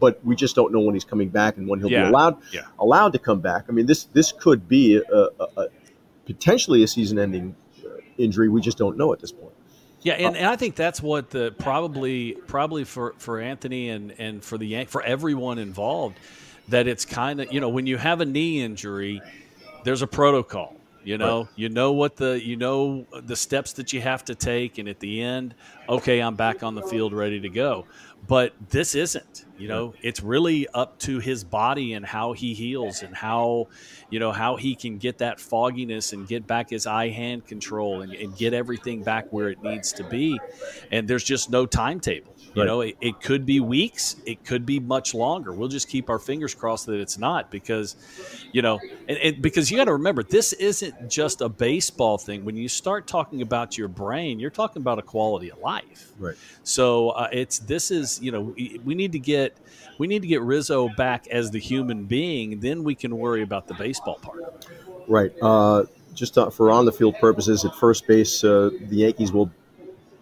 but 0.00 0.24
we 0.24 0.36
just 0.36 0.54
don't 0.54 0.72
know 0.72 0.80
when 0.80 0.94
he's 0.94 1.04
coming 1.04 1.28
back 1.28 1.56
and 1.56 1.68
when 1.68 1.80
he'll 1.80 1.90
yeah. 1.90 2.04
be 2.04 2.08
allowed 2.08 2.36
yeah. 2.52 2.62
allowed 2.78 3.12
to 3.12 3.18
come 3.18 3.40
back. 3.40 3.64
I 3.68 3.72
mean, 3.72 3.86
this 3.86 4.04
this 4.12 4.32
could 4.32 4.68
be 4.68 4.96
a, 4.96 5.02
a, 5.12 5.46
a 5.56 5.68
potentially 6.26 6.82
a 6.82 6.86
season-ending 6.86 7.54
uh, 7.84 7.88
injury. 8.18 8.48
We 8.48 8.60
just 8.60 8.78
don't 8.78 8.96
know 8.96 9.12
at 9.12 9.20
this 9.20 9.32
point. 9.32 9.52
Yeah, 10.02 10.14
and, 10.14 10.36
and 10.36 10.46
I 10.46 10.56
think 10.56 10.76
that's 10.76 11.00
what 11.00 11.30
the 11.30 11.54
probably 11.58 12.32
probably 12.46 12.84
for, 12.84 13.14
for 13.16 13.40
Anthony 13.40 13.88
and, 13.88 14.14
and 14.18 14.44
for 14.44 14.58
the 14.58 14.84
for 14.84 15.02
everyone 15.02 15.58
involved, 15.58 16.18
that 16.68 16.86
it's 16.86 17.06
kind 17.06 17.40
of 17.40 17.50
you 17.50 17.58
know 17.58 17.70
when 17.70 17.86
you 17.86 17.96
have 17.96 18.20
a 18.20 18.26
knee 18.26 18.62
injury, 18.62 19.22
there's 19.84 20.02
a 20.02 20.06
protocol. 20.06 20.76
You 21.04 21.18
know, 21.18 21.40
right. 21.40 21.48
you 21.56 21.68
know 21.68 21.92
what 21.92 22.16
the 22.16 22.42
you 22.42 22.56
know 22.56 23.06
the 23.12 23.36
steps 23.36 23.74
that 23.74 23.92
you 23.92 24.00
have 24.00 24.24
to 24.26 24.34
take, 24.34 24.78
and 24.78 24.88
at 24.88 25.00
the 25.00 25.22
end, 25.22 25.54
okay, 25.88 26.20
I'm 26.20 26.34
back 26.34 26.62
on 26.62 26.74
the 26.74 26.82
field, 26.82 27.12
ready 27.12 27.40
to 27.40 27.48
go. 27.50 27.86
But 28.26 28.54
this 28.70 28.94
isn't. 28.94 29.44
You 29.56 29.68
know, 29.68 29.94
it's 30.02 30.20
really 30.20 30.66
up 30.74 30.98
to 31.00 31.20
his 31.20 31.44
body 31.44 31.92
and 31.92 32.04
how 32.04 32.32
he 32.32 32.54
heals 32.54 33.02
and 33.02 33.14
how, 33.14 33.68
you 34.10 34.18
know, 34.18 34.32
how 34.32 34.56
he 34.56 34.74
can 34.74 34.98
get 34.98 35.18
that 35.18 35.38
fogginess 35.38 36.12
and 36.12 36.26
get 36.26 36.44
back 36.44 36.70
his 36.70 36.88
eye 36.88 37.10
hand 37.10 37.46
control 37.46 38.02
and, 38.02 38.12
and 38.12 38.36
get 38.36 38.52
everything 38.52 39.04
back 39.04 39.32
where 39.32 39.50
it 39.50 39.62
needs 39.62 39.92
to 39.92 40.04
be. 40.04 40.40
And 40.90 41.06
there's 41.06 41.22
just 41.22 41.50
no 41.50 41.66
timetable. 41.66 42.34
You 42.54 42.62
right. 42.62 42.66
know, 42.66 42.80
it, 42.82 42.96
it, 43.00 43.20
could 43.20 43.44
be 43.44 43.58
weeks, 43.58 44.16
it 44.26 44.44
could 44.44 44.64
be 44.64 44.78
much 44.78 45.12
longer. 45.12 45.52
We'll 45.52 45.68
just 45.68 45.88
keep 45.88 46.08
our 46.08 46.20
fingers 46.20 46.54
crossed 46.54 46.86
that 46.86 47.00
it's 47.00 47.18
not 47.18 47.50
because, 47.50 47.96
you 48.52 48.62
know, 48.62 48.78
and, 49.08 49.18
and 49.18 49.42
because 49.42 49.72
you 49.72 49.76
got 49.76 49.86
to 49.86 49.94
remember, 49.94 50.22
this 50.22 50.52
isn't 50.52 51.10
just 51.10 51.40
a 51.40 51.48
baseball 51.48 52.16
thing. 52.16 52.44
When 52.44 52.56
you 52.56 52.68
start 52.68 53.08
talking 53.08 53.42
about 53.42 53.76
your 53.76 53.88
brain, 53.88 54.38
you're 54.38 54.50
talking 54.50 54.82
about 54.82 55.00
a 55.00 55.02
quality 55.02 55.50
of 55.50 55.58
life. 55.58 56.12
Right. 56.16 56.36
So 56.62 57.10
uh, 57.10 57.28
it's 57.32 57.58
this 57.58 57.90
is 57.90 58.13
you 58.22 58.30
know 58.32 58.54
we 58.84 58.94
need 58.94 59.12
to 59.12 59.18
get 59.18 59.56
we 59.98 60.06
need 60.06 60.22
to 60.22 60.28
get 60.28 60.42
Rizzo 60.42 60.88
back 60.88 61.26
as 61.28 61.50
the 61.50 61.58
human 61.58 62.04
being. 62.04 62.60
Then 62.60 62.84
we 62.84 62.94
can 62.94 63.16
worry 63.16 63.42
about 63.42 63.68
the 63.68 63.74
baseball 63.74 64.16
part. 64.16 64.64
Right. 65.08 65.32
Uh, 65.40 65.84
just 66.14 66.38
uh, 66.38 66.50
for 66.50 66.70
on 66.70 66.84
the 66.84 66.92
field 66.92 67.16
purposes, 67.20 67.64
at 67.64 67.74
first 67.74 68.06
base, 68.06 68.42
uh, 68.44 68.70
the 68.88 68.96
Yankees 68.96 69.32
will 69.32 69.50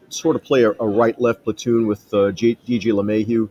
sort 0.09 0.37
of 0.37 0.43
play 0.43 0.65
a, 0.65 0.71
a 0.71 0.87
right 0.87 1.19
left 1.21 1.45
platoon 1.45 1.87
with 1.87 2.13
uh, 2.13 2.33
J- 2.33 2.57
DJ 2.67 2.93
LeMahieu 2.93 3.49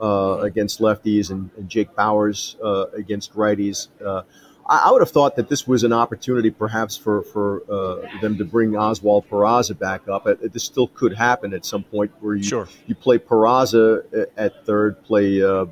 uh, 0.00 0.40
against 0.42 0.80
lefties 0.80 1.30
and, 1.30 1.50
and 1.56 1.68
Jake 1.68 1.94
Bauers 1.94 2.56
uh, 2.62 2.90
against 2.96 3.34
righties. 3.34 3.88
Uh, 4.04 4.22
I, 4.68 4.84
I, 4.86 4.90
would 4.92 5.00
have 5.00 5.10
thought 5.10 5.36
that 5.36 5.48
this 5.48 5.66
was 5.66 5.84
an 5.84 5.92
opportunity 5.92 6.50
perhaps 6.50 6.96
for, 6.96 7.22
for 7.22 7.62
uh, 7.70 8.20
them 8.20 8.36
to 8.38 8.44
bring 8.44 8.76
Oswald 8.76 9.28
Peraza 9.28 9.78
back 9.78 10.08
up. 10.08 10.26
It, 10.26 10.52
this 10.52 10.64
still 10.64 10.88
could 10.88 11.14
happen 11.14 11.54
at 11.54 11.64
some 11.64 11.82
point 11.82 12.12
where 12.20 12.34
you, 12.34 12.42
sure. 12.42 12.68
you 12.86 12.94
play 12.94 13.18
Peraza 13.18 14.26
at 14.36 14.64
third, 14.66 15.02
play 15.04 15.42
uh, 15.42 15.66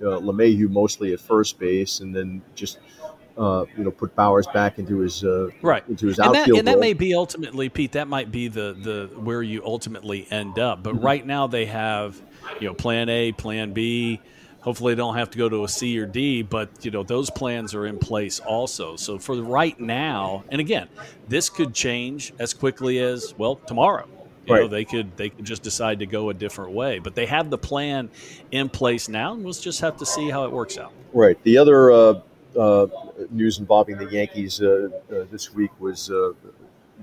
LeMahieu 0.00 0.68
mostly 0.68 1.12
at 1.12 1.20
first 1.20 1.58
base, 1.58 2.00
and 2.00 2.14
then 2.14 2.42
just– 2.54 2.78
uh, 3.36 3.64
you 3.76 3.84
know, 3.84 3.90
put 3.90 4.14
Bauers 4.14 4.52
back 4.52 4.78
into 4.78 4.98
his 4.98 5.24
uh, 5.24 5.48
right 5.62 5.82
into 5.88 6.06
his 6.06 6.18
and 6.18 6.28
outfield. 6.28 6.48
That, 6.48 6.58
and 6.58 6.68
that 6.68 6.78
may 6.78 6.92
be 6.92 7.14
ultimately, 7.14 7.68
Pete. 7.68 7.92
That 7.92 8.08
might 8.08 8.30
be 8.30 8.48
the 8.48 8.76
the 8.78 9.18
where 9.18 9.42
you 9.42 9.64
ultimately 9.64 10.26
end 10.30 10.58
up. 10.58 10.82
But 10.82 10.94
mm-hmm. 10.94 11.04
right 11.04 11.26
now 11.26 11.46
they 11.46 11.66
have, 11.66 12.20
you 12.60 12.68
know, 12.68 12.74
Plan 12.74 13.08
A, 13.08 13.32
Plan 13.32 13.72
B. 13.72 14.20
Hopefully, 14.62 14.94
they 14.94 14.98
don't 14.98 15.16
have 15.16 15.30
to 15.30 15.38
go 15.38 15.48
to 15.48 15.64
a 15.64 15.68
C 15.68 15.98
or 15.98 16.06
D, 16.06 16.42
but 16.42 16.84
you 16.84 16.90
know 16.90 17.02
those 17.02 17.30
plans 17.30 17.74
are 17.74 17.86
in 17.86 17.98
place 17.98 18.38
also. 18.40 18.96
So 18.96 19.18
for 19.18 19.34
right 19.42 19.78
now, 19.78 20.44
and 20.50 20.60
again, 20.60 20.88
this 21.28 21.48
could 21.48 21.74
change 21.74 22.32
as 22.38 22.54
quickly 22.54 23.00
as 23.00 23.34
well 23.36 23.56
tomorrow. 23.56 24.06
You 24.46 24.54
right. 24.54 24.60
know, 24.62 24.68
they 24.68 24.84
could 24.84 25.16
they 25.16 25.30
could 25.30 25.44
just 25.44 25.62
decide 25.62 25.98
to 25.98 26.06
go 26.06 26.30
a 26.30 26.34
different 26.34 26.72
way, 26.72 27.00
but 27.00 27.14
they 27.14 27.26
have 27.26 27.50
the 27.50 27.58
plan 27.58 28.08
in 28.52 28.68
place 28.68 29.08
now, 29.08 29.34
and 29.34 29.44
we'll 29.44 29.52
just 29.52 29.80
have 29.80 29.96
to 29.98 30.06
see 30.06 30.30
how 30.30 30.44
it 30.44 30.52
works 30.52 30.78
out. 30.78 30.92
Right. 31.12 31.42
The 31.42 31.58
other 31.58 31.90
uh, 31.90 32.20
uh, 32.58 32.86
news 33.30 33.58
involving 33.58 33.98
the 33.98 34.06
Yankees 34.06 34.60
uh, 34.60 34.88
uh, 35.10 35.24
this 35.30 35.52
week 35.52 35.70
was 35.80 36.10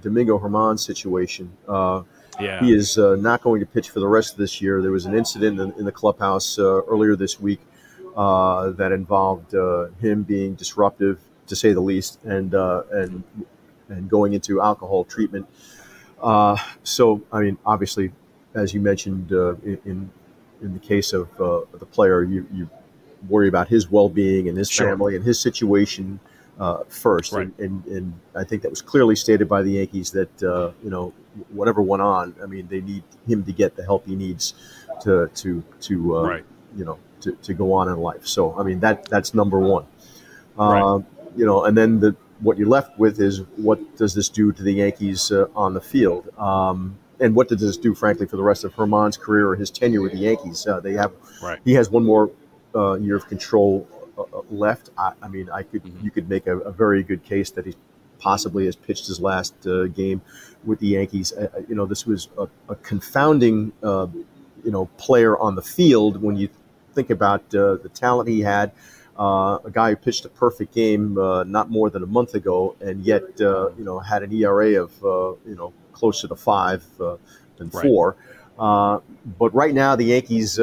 Domingo 0.02 0.40
Germán's 0.40 0.86
situation. 0.86 1.52
Yeah. 2.40 2.60
He 2.62 2.74
is 2.74 2.98
not 2.98 3.42
going 3.42 3.60
to 3.60 3.66
pitch 3.66 3.90
for 3.90 4.00
the 4.00 4.08
rest 4.08 4.34
of 4.34 4.38
this 4.38 4.62
year. 4.62 4.82
There 4.82 4.92
was 4.92 5.06
an 5.06 5.16
incident 5.16 5.60
in, 5.60 5.74
in 5.74 5.86
the 5.86 5.92
clubhouse 5.92 6.58
earlier 6.60 7.16
this 7.16 7.40
week 7.40 7.60
that 8.16 8.92
involved 8.94 9.54
him 10.02 10.24
being 10.24 10.56
disruptive, 10.56 11.20
to 11.48 11.56
say 11.56 11.74
the 11.74 11.82
least, 11.82 12.20
and 12.24 12.54
and 12.54 13.24
and 13.90 14.10
going 14.10 14.34
into 14.34 14.62
alcohol 14.62 15.04
treatment. 15.04 15.48
Uh, 16.22 16.58
so, 16.84 17.22
I 17.32 17.42
mean, 17.42 17.58
obviously, 17.66 18.12
as 18.54 18.74
you 18.74 18.82
mentioned 18.82 19.32
uh, 19.32 19.56
in 19.64 20.10
in 20.62 20.74
the 20.74 20.80
case 20.80 21.14
of 21.14 21.30
uh, 21.40 21.62
the 21.78 21.86
player, 21.86 22.24
you, 22.24 22.46
you 22.54 22.70
worry 23.30 23.48
about 23.48 23.70
his 23.70 23.90
well-being 23.90 24.50
and 24.50 24.58
his 24.58 24.70
sure. 24.70 24.88
family 24.88 25.16
and 25.16 25.24
his 25.24 25.40
situation 25.40 26.20
uh, 26.60 26.84
first. 26.90 27.32
Right. 27.34 27.48
And, 27.58 27.60
and, 27.60 27.86
and, 27.86 28.20
I 28.36 28.44
think 28.44 28.62
that 28.64 28.70
was 28.70 28.82
clearly 28.82 29.16
stated 29.16 29.48
by 29.48 29.62
the 29.62 29.72
Yankees 29.72 30.12
that 30.12 30.44
uh, 30.44 30.72
you 30.84 30.90
know 30.90 31.14
whatever 31.50 31.82
went 31.82 32.02
on, 32.02 32.36
I 32.44 32.46
mean, 32.46 32.68
they 32.68 32.82
need 32.82 33.04
him 33.28 33.44
to 33.46 33.52
get 33.52 33.76
the 33.76 33.84
help 33.84 34.06
he 34.06 34.16
needs 34.16 34.54
to 35.02 35.30
to 35.36 35.64
to 35.82 36.18
uh, 36.18 36.24
right. 36.24 36.46
you 36.76 36.86
know 36.86 37.00
to, 37.22 37.32
to 37.32 37.54
go 37.54 37.74
on 37.74 37.88
in 37.88 37.98
life. 37.98 38.28
So 38.28 38.58
I 38.60 38.64
mean 38.64 38.80
that 38.82 39.06
that's 39.06 39.34
number 39.34 39.60
one. 39.60 39.86
Right. 40.56 40.82
Um, 40.82 41.06
you 41.36 41.46
know, 41.46 41.64
and 41.66 41.78
then 41.78 42.00
the 42.00 42.16
what 42.42 42.58
you're 42.58 42.68
left 42.68 42.98
with 42.98 43.20
is 43.20 43.42
what 43.58 43.98
does 43.98 44.14
this 44.14 44.30
do 44.30 44.52
to 44.52 44.64
the 44.64 44.74
Yankees 44.74 45.32
uh, 45.32 45.48
on 45.56 45.74
the 45.74 45.82
field? 45.82 46.30
Um, 46.38 46.98
and 47.20 47.36
what 47.36 47.50
does 47.50 47.60
this 47.60 47.78
do, 47.78 47.94
frankly, 47.94 48.26
for 48.28 48.38
the 48.38 48.44
rest 48.44 48.64
of 48.64 48.74
Germán's 48.76 49.18
career 49.18 49.50
or 49.50 49.56
his 49.56 49.70
tenure 49.70 50.02
with 50.02 50.14
the 50.14 50.20
Yankees? 50.20 50.66
Uh, 50.66 50.80
they 50.80 50.94
have, 50.94 51.12
right. 51.44 51.60
he 51.66 51.74
has 51.74 51.90
one 51.90 52.06
more 52.06 52.32
uh, 52.74 52.94
year 52.94 53.18
of 53.18 53.28
control 53.28 53.88
Uh, 54.20 54.24
uh, 54.38 54.42
left, 54.52 54.90
I, 54.98 55.14
I, 55.22 55.28
mean, 55.28 55.50
I 55.50 55.64
could 55.64 55.84
mm-hmm. 55.84 56.04
you 56.04 56.12
could 56.12 56.30
make 56.30 56.48
a, 56.48 56.58
a, 56.60 56.72
very 56.72 57.04
good 57.04 57.24
case 57.24 57.52
that 57.52 57.66
he 57.66 57.76
possibly 58.20 58.66
has 58.66 58.76
pitched 58.76 59.08
his 59.08 59.22
last 59.22 59.56
uh, 59.66 59.88
game 59.88 60.22
with 60.66 60.80
the 60.80 60.88
Yankees. 60.88 61.32
Uh, 61.32 61.48
uh, 61.56 61.62
you 61.70 61.76
know, 61.76 61.86
this 61.86 62.06
was 62.06 62.28
a, 62.38 62.48
a 62.68 62.76
confounding 62.76 63.72
uh, 63.82 64.08
you 64.64 64.72
know 64.72 64.86
player 64.98 65.38
on 65.38 65.56
the 65.56 65.62
field 65.62 66.22
when 66.22 66.36
you 66.36 66.50
think 66.94 67.10
about 67.10 67.50
the 67.50 67.90
talent 67.94 68.28
he 68.28 68.42
had. 68.42 68.72
a 69.18 69.72
guy 69.72 69.92
who 69.92 69.96
pitched 69.96 70.26
a 70.26 70.30
perfect 70.30 70.74
game 70.74 71.14
not 71.48 71.70
more 71.70 71.90
than 71.90 72.04
a 72.04 72.12
month 72.18 72.34
ago, 72.36 72.76
and 72.82 73.06
yet 73.06 73.24
you 73.40 73.86
know 73.88 74.00
had 74.00 74.24
an 74.24 74.34
ERA 74.34 74.84
of 74.84 74.92
you 75.46 75.56
know 75.56 75.72
closer 75.94 76.28
to 76.28 76.36
five 76.36 76.84
than 76.98 77.70
right. 77.70 77.84
four. 77.84 78.16
but 78.58 79.54
right 79.54 79.74
now, 79.74 79.96
the 79.96 80.06
Yankees 80.16 80.60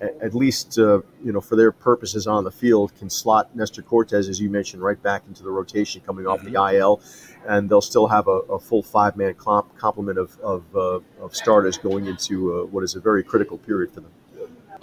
at 0.00 0.34
least 0.34 0.78
uh, 0.78 1.00
you 1.24 1.32
know 1.32 1.40
for 1.40 1.56
their 1.56 1.72
purposes 1.72 2.26
on 2.26 2.44
the 2.44 2.50
field 2.50 2.94
can 2.98 3.08
slot 3.08 3.54
Nestor 3.56 3.82
Cortes, 3.82 4.28
as 4.28 4.40
you 4.40 4.50
mentioned 4.50 4.82
right 4.82 5.02
back 5.02 5.22
into 5.26 5.42
the 5.42 5.50
rotation 5.50 6.02
coming 6.04 6.26
off 6.26 6.40
mm-hmm. 6.40 6.52
the 6.52 6.76
IL 6.76 7.00
and 7.46 7.70
they'll 7.70 7.80
still 7.80 8.08
have 8.08 8.28
a, 8.28 8.38
a 8.50 8.58
full 8.58 8.82
five 8.82 9.16
man 9.16 9.34
comp- 9.34 9.76
complement 9.78 10.18
of, 10.18 10.38
of, 10.40 10.64
uh, 10.74 11.00
of, 11.20 11.34
starters 11.34 11.78
going 11.78 12.06
into 12.06 12.52
uh, 12.52 12.64
what 12.66 12.82
is 12.82 12.94
a 12.94 13.00
very 13.00 13.22
critical 13.22 13.56
period 13.58 13.92
for 13.92 14.00
them. 14.00 14.10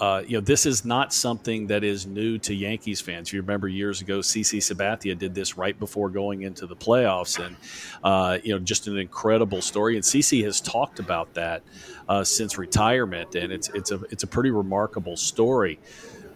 Uh, 0.03 0.21
you 0.27 0.35
know, 0.35 0.41
this 0.41 0.65
is 0.65 0.83
not 0.83 1.13
something 1.13 1.65
that 1.67 1.81
is 1.81 2.05
new 2.05 2.37
to 2.37 2.53
Yankees 2.53 2.99
fans. 2.99 3.31
You 3.31 3.39
remember 3.39 3.69
years 3.69 4.01
ago, 4.01 4.19
CC 4.19 4.57
Sabathia 4.57 5.17
did 5.17 5.33
this 5.33 5.57
right 5.57 5.79
before 5.79 6.09
going 6.09 6.41
into 6.41 6.67
the 6.67 6.75
playoffs, 6.75 7.39
and 7.39 7.55
uh, 8.03 8.37
you 8.43 8.51
know, 8.51 8.59
just 8.59 8.87
an 8.87 8.97
incredible 8.97 9.61
story. 9.61 9.95
And 9.95 10.03
CC 10.03 10.43
has 10.43 10.59
talked 10.59 10.99
about 10.99 11.33
that 11.35 11.63
uh, 12.09 12.21
since 12.25 12.57
retirement, 12.57 13.35
and 13.35 13.53
it's 13.53 13.69
it's 13.69 13.91
a 13.91 14.01
it's 14.09 14.23
a 14.23 14.27
pretty 14.27 14.51
remarkable 14.51 15.15
story 15.15 15.79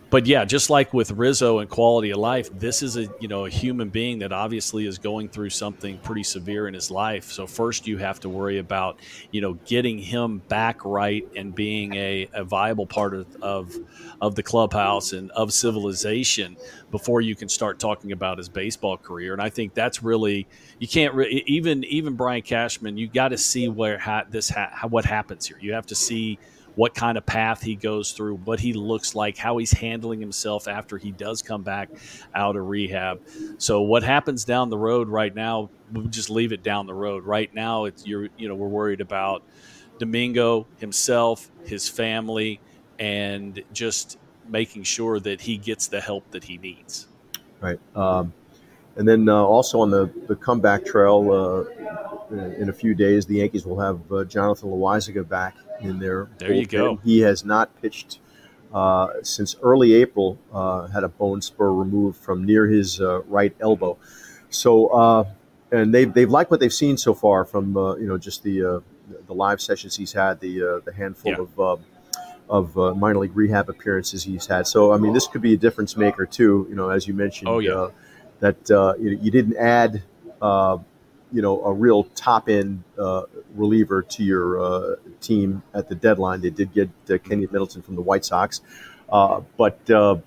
but 0.10 0.26
yeah, 0.26 0.46
just 0.46 0.70
like 0.70 0.94
with 0.94 1.12
Rizzo 1.12 1.60
and 1.60 1.70
quality 1.70 2.12
of 2.12 2.18
life, 2.18 2.50
this 2.58 2.82
is 2.82 2.96
a 2.96 3.08
you 3.20 3.28
know 3.28 3.46
a 3.46 3.50
human 3.50 3.90
being 3.90 4.20
that 4.20 4.32
obviously 4.32 4.86
is 4.86 4.98
going 4.98 5.28
through 5.28 5.50
something 5.50 5.98
pretty 5.98 6.24
severe 6.24 6.68
in 6.68 6.74
his 6.74 6.90
life. 6.90 7.26
So 7.26 7.46
first 7.46 7.88
you 7.88 7.98
have 7.98 8.20
to 8.22 8.30
worry 8.30 8.60
about 8.60 9.00
you 9.32 9.42
know 9.42 9.54
getting 9.66 9.98
him 9.98 10.40
back 10.48 10.86
right 10.86 11.28
and 11.36 11.54
being 11.54 11.94
a, 11.96 12.30
a 12.34 12.44
viable 12.46 12.88
part 12.88 13.14
of, 13.14 13.36
of 13.42 13.76
of 14.22 14.36
the 14.36 14.44
clubhouse 14.44 15.12
and 15.12 15.30
of 15.32 15.52
civilization 15.52 16.56
before 16.90 17.20
you 17.20 17.36
can 17.36 17.50
start 17.50 17.78
talking 17.78 18.14
about 18.14 18.38
his 18.38 18.48
baseball 18.48 18.98
career. 18.98 19.34
And 19.34 19.42
I 19.42 19.50
think 19.50 19.74
that's 19.74 20.02
really 20.02 20.48
you 20.80 20.88
can't 20.88 21.14
re- 21.14 21.44
even 21.48 21.84
even 21.84 22.16
Brian 22.16 22.44
Cashman. 22.44 22.98
You 22.98 23.08
got 23.08 23.30
to 23.30 23.38
see 23.38 23.68
where 23.68 23.98
ha- 23.98 24.24
this 24.30 24.50
ha- 24.50 24.88
what 24.88 25.04
happens 25.04 25.46
here. 25.46 25.58
You 25.60 25.74
have 25.74 25.88
to 25.88 25.96
see 25.96 26.40
what 26.78 26.94
kind 26.94 27.18
of 27.18 27.26
path 27.26 27.64
he 27.64 27.76
goes 27.76 28.12
through, 28.12 28.36
what 28.36 28.60
he 28.60 28.72
looks 28.72 29.16
like, 29.16 29.36
how 29.36 29.58
he's 29.58 29.72
handling 29.72 30.22
himself 30.22 30.68
after 30.68 31.00
he 31.00 31.10
does 31.12 31.42
come 31.42 31.64
back 31.64 31.90
out 32.36 32.56
of 32.56 32.68
rehab. 32.68 33.20
So 33.58 33.82
what 33.82 34.04
happens 34.04 34.46
down 34.46 34.70
the 34.70 34.78
road 34.78 35.10
right 35.10 35.34
now, 35.34 35.72
we'll 35.92 36.06
just 36.06 36.30
leave 36.30 36.52
it 36.52 36.62
down 36.62 36.86
the 36.86 36.94
road. 36.94 37.26
Right 37.26 37.52
now, 37.52 37.86
it's 37.86 38.06
you're 38.06 38.30
you 38.38 38.48
know 38.48 38.54
we're 38.54 38.68
worried 38.68 39.02
about 39.02 39.42
Domingo 39.98 40.68
himself, 40.78 41.50
his 41.66 41.90
family, 41.90 42.60
and 43.00 43.60
just 43.74 44.20
making 44.48 44.84
sure 44.84 45.20
that 45.20 45.42
he 45.42 45.58
gets 45.58 45.88
the 45.88 46.00
help 46.00 46.30
that 46.30 46.44
he 46.44 46.60
needs. 46.60 47.08
Right. 47.60 47.80
Um, 47.96 48.34
and 48.98 49.08
then 49.08 49.30
uh, 49.30 49.36
also 49.36 49.80
on 49.80 49.92
the, 49.92 50.12
the 50.28 50.36
comeback 50.36 50.86
trail, 50.86 51.32
uh, 51.32 52.36
in 52.58 52.70
a 52.70 52.74
few 52.74 52.94
days, 52.94 53.26
the 53.26 53.36
Yankees 53.36 53.66
will 53.66 53.80
have 53.80 54.12
uh, 54.12 54.24
Jonathan 54.26 54.70
Loáisiga 54.70 55.28
back 55.28 55.56
in 55.82 56.00
there. 56.00 56.28
There 56.40 56.54
you 56.54 56.66
go. 56.66 56.98
He 57.04 57.20
has 57.22 57.46
not 57.46 57.82
pitched 57.82 58.20
uh, 58.74 59.08
since 59.24 59.56
early 59.62 59.94
April. 59.94 60.38
Uh, 60.52 60.88
had 60.88 61.04
a 61.04 61.08
bone 61.08 61.42
spur 61.42 61.72
removed 61.72 62.18
from 62.18 62.46
near 62.46 62.68
his 62.68 63.00
uh, 63.00 63.22
right 63.24 63.56
elbow. 63.60 63.98
So, 64.50 64.88
uh, 64.88 65.24
and 65.72 65.94
they've 65.94 66.14
they've 66.14 66.30
liked 66.30 66.52
what 66.52 66.60
they've 66.60 66.74
seen 66.74 66.98
so 66.98 67.14
far 67.14 67.46
from 67.46 67.76
uh, 67.78 67.96
you 67.96 68.08
know 68.08 68.18
just 68.18 68.44
the 68.44 68.64
uh, 68.64 68.80
the 69.28 69.34
live 69.34 69.62
sessions 69.62 69.96
he's 69.96 70.14
had, 70.14 70.40
the 70.40 70.64
uh, 70.64 70.80
the 70.86 70.94
handful 70.94 71.32
yeah. 71.32 71.40
of 71.40 71.60
uh, 71.60 71.78
of 72.50 72.78
uh, 72.78 72.94
minor 72.94 73.20
league 73.20 73.36
rehab 73.36 73.70
appearances 73.70 74.24
he's 74.24 74.48
had. 74.48 74.68
So 74.68 74.94
I 74.94 74.98
mean, 74.98 75.14
this 75.14 75.28
could 75.28 75.42
be 75.42 75.54
a 75.54 75.58
difference 75.58 75.98
maker 75.98 76.26
too. 76.26 76.66
You 76.70 76.76
know, 76.76 76.90
as 76.90 77.08
you 77.08 77.14
mentioned, 77.14 77.50
oh, 77.50 77.60
yeah. 77.60 77.90
That 78.40 78.70
you, 79.00 79.20
you, 79.22 79.32
didn't 79.32 79.58
add 79.58 80.04
you 81.32 81.42
know 81.42 81.64
a 81.64 81.74
real 81.74 82.04
top 82.04 82.50
end 82.50 82.84
uh, 82.98 83.24
reliever 83.56 84.02
to 84.02 84.24
your 84.24 84.60
uh, 84.62 84.96
team 85.22 85.62
at 85.74 85.90
the 85.90 85.96
deadline. 85.96 86.42
They 86.42 86.50
did 86.50 86.74
get 86.74 86.90
uh, 87.10 87.14
Keynan 87.14 87.52
Middleton 87.52 87.82
from 87.82 87.96
the 87.96 88.02
White 88.02 88.26
Sox, 88.26 88.62
uh, 89.10 89.42
but 89.58 89.90
uh, 89.90 90.18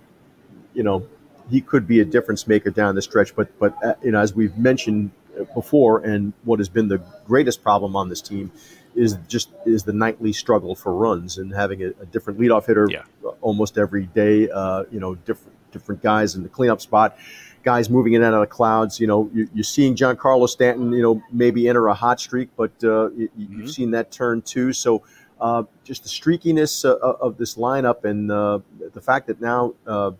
you 0.75 0.83
know 0.83 1.07
he 1.51 1.61
could 1.61 1.87
be 1.87 2.01
a 2.01 2.05
difference 2.05 2.47
maker 2.47 2.71
down 2.71 2.95
the 2.95 3.03
stretch. 3.03 3.35
But 3.35 3.59
but 3.59 3.83
uh, 3.85 3.95
you 4.03 4.11
know 4.11 4.21
as 4.21 4.35
we've 4.35 4.57
mentioned 4.57 5.11
before, 5.55 6.01
and 6.01 6.33
what 6.45 6.59
has 6.59 6.69
been 6.69 6.89
the 6.89 6.99
greatest 7.27 7.63
problem 7.63 7.97
on 7.97 8.09
this 8.09 8.21
team 8.21 8.53
is 8.95 9.17
just 9.29 9.51
is 9.65 9.85
the 9.85 9.93
nightly 9.93 10.33
struggle 10.33 10.75
for 10.75 10.93
runs 10.93 11.39
and 11.39 11.55
having 11.55 11.83
a, 11.83 11.89
a 12.01 12.07
different 12.07 12.39
leadoff 12.39 12.67
hitter 12.67 12.89
yeah. 12.91 13.03
almost 13.41 13.79
every 13.79 14.07
day. 14.07 14.41
you 14.41 15.01
know 15.01 15.15
different 15.15 15.57
different 15.73 16.03
guys 16.03 16.35
in 16.35 16.43
the 16.43 16.49
cleanup 16.49 16.81
spot 16.81 17.17
guys 17.63 17.91
moving 17.91 18.15
in 18.15 18.23
and 18.23 18.35
out 18.35 18.43
of 18.43 18.49
clouds. 18.49 19.01
You 19.01 19.07
know, 19.07 19.31
you, 19.33 19.49
are 19.59 19.63
seeing 19.63 19.95
Giancarlo 19.95 20.49
Stanton, 20.49 20.93
you 20.93 21.03
know, 21.03 21.23
maybe 21.33 21.69
enter 21.69 21.87
a 21.89 21.95
hot 21.95 22.21
streak, 22.21 22.49
but 22.57 22.73
uh, 22.83 23.11
you, 23.11 23.29
have 23.29 23.49
mm-hmm. 23.49 23.67
seen 23.67 23.91
that 23.93 24.11
turn 24.11 24.43
too. 24.43 24.73
So 24.73 25.03
uh, 25.41 25.65
just 25.85 26.03
the 26.03 26.09
streakiness 26.09 26.85
uh, 26.85 26.97
of 26.97 27.39
this 27.39 27.55
lineup 27.55 28.05
and 28.05 28.31
uh, 28.31 28.61
the 28.93 29.01
fact 29.01 29.27
that 29.29 29.41
now, 29.41 29.75
uh, 29.87 30.13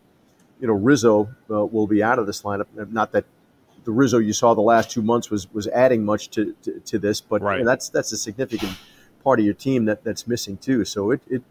you 0.61 0.67
know, 0.67 0.75
Rizzo 0.75 1.29
uh, 1.51 1.65
will 1.67 1.87
be 1.87 2.03
out 2.03 2.19
of 2.19 2.27
this 2.27 2.43
lineup. 2.43 2.67
Not 2.91 3.13
that 3.13 3.25
the 3.85 3.91
Rizzo 3.91 4.19
you 4.19 4.33
saw 4.33 4.55
the 4.55 4.61
last 4.61 4.91
two 4.91 5.03
months 5.03 5.31
was 5.31 5.53
was 5.53 5.67
adding 5.69 6.05
much 6.05 6.31
to, 6.31 6.55
to, 6.63 6.81
to 6.81 6.99
this, 6.99 7.21
but 7.21 7.41
right. 7.41 7.59
you 7.59 7.65
know, 7.65 7.71
that's 7.71 7.89
that's 7.89 8.13
a 8.13 8.17
significant 8.17 8.77
part 9.25 9.39
of 9.39 9.45
your 9.45 9.55
team 9.55 9.85
that, 9.87 10.05
that's 10.05 10.27
missing 10.27 10.57
too. 10.57 10.85
So 10.85 11.11
it, 11.11 11.21
it 11.29 11.43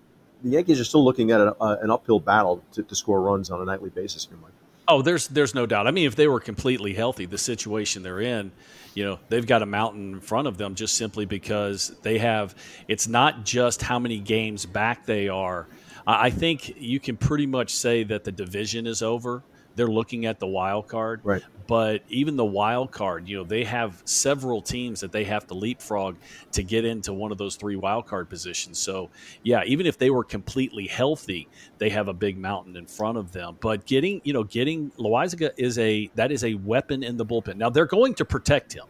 the 0.43 0.51
Yankees 0.51 0.79
are 0.79 0.85
still 0.85 1.03
looking 1.03 1.31
at 1.31 1.41
a, 1.41 1.55
an 1.81 1.91
uphill 1.91 2.19
battle 2.19 2.63
to, 2.73 2.83
to 2.83 2.95
score 2.95 3.21
runs 3.21 3.49
on 3.49 3.61
a 3.61 3.65
nightly 3.65 3.89
basis 3.89 4.25
here, 4.25 4.37
Mike. 4.41 4.51
Oh, 4.91 5.03
there's 5.03 5.27
there's 5.27 5.53
no 5.53 5.67
doubt. 5.67 5.85
I 5.85 5.91
mean, 5.91 6.07
if 6.07 6.15
they 6.15 6.27
were 6.27 6.39
completely 6.39 6.95
healthy, 6.95 7.27
the 7.27 7.37
situation 7.37 8.01
they're 8.01 8.21
in, 8.21 8.51
you 8.95 9.03
know, 9.03 9.19
they've 9.29 9.45
got 9.45 9.61
a 9.61 9.65
mountain 9.67 10.13
in 10.13 10.19
front 10.19 10.47
of 10.47 10.57
them 10.57 10.73
just 10.73 10.95
simply 10.95 11.25
because 11.25 11.95
they 12.01 12.17
have. 12.17 12.55
It's 12.87 13.07
not 13.07 13.45
just 13.45 13.83
how 13.83 13.99
many 13.99 14.17
games 14.17 14.65
back 14.65 15.05
they 15.05 15.29
are. 15.29 15.67
I 16.07 16.31
think 16.31 16.81
you 16.81 16.99
can 16.99 17.17
pretty 17.17 17.45
much 17.45 17.75
say 17.75 18.03
that 18.05 18.23
the 18.23 18.31
division 18.31 18.87
is 18.87 19.03
over 19.03 19.43
they're 19.79 19.87
looking 19.87 20.25
at 20.25 20.41
the 20.41 20.47
wild 20.47 20.89
card. 20.89 21.21
Right. 21.23 21.41
But 21.65 22.03
even 22.09 22.35
the 22.35 22.43
wild 22.43 22.91
card, 22.91 23.29
you 23.29 23.37
know, 23.37 23.45
they 23.45 23.63
have 23.63 24.01
several 24.03 24.61
teams 24.61 24.99
that 24.99 25.13
they 25.13 25.23
have 25.23 25.47
to 25.47 25.53
leapfrog 25.53 26.17
to 26.51 26.63
get 26.63 26.83
into 26.83 27.13
one 27.13 27.31
of 27.31 27.37
those 27.37 27.55
three 27.55 27.77
wild 27.77 28.05
card 28.05 28.29
positions. 28.29 28.77
So, 28.77 29.09
yeah, 29.41 29.63
even 29.65 29.85
if 29.85 29.97
they 29.97 30.09
were 30.09 30.25
completely 30.25 30.85
healthy, 30.85 31.47
they 31.77 31.89
have 31.91 32.09
a 32.09 32.13
big 32.13 32.37
mountain 32.37 32.75
in 32.75 32.87
front 32.87 33.17
of 33.17 33.31
them. 33.31 33.55
But 33.61 33.85
getting, 33.85 34.19
you 34.25 34.33
know, 34.33 34.43
getting 34.43 34.91
Loáisiga 34.97 35.51
is 35.55 35.79
a 35.79 36.11
that 36.15 36.33
is 36.33 36.43
a 36.43 36.55
weapon 36.55 37.01
in 37.01 37.15
the 37.15 37.25
bullpen. 37.25 37.55
Now 37.55 37.69
they're 37.69 37.85
going 37.85 38.15
to 38.15 38.25
protect 38.25 38.73
him. 38.73 38.85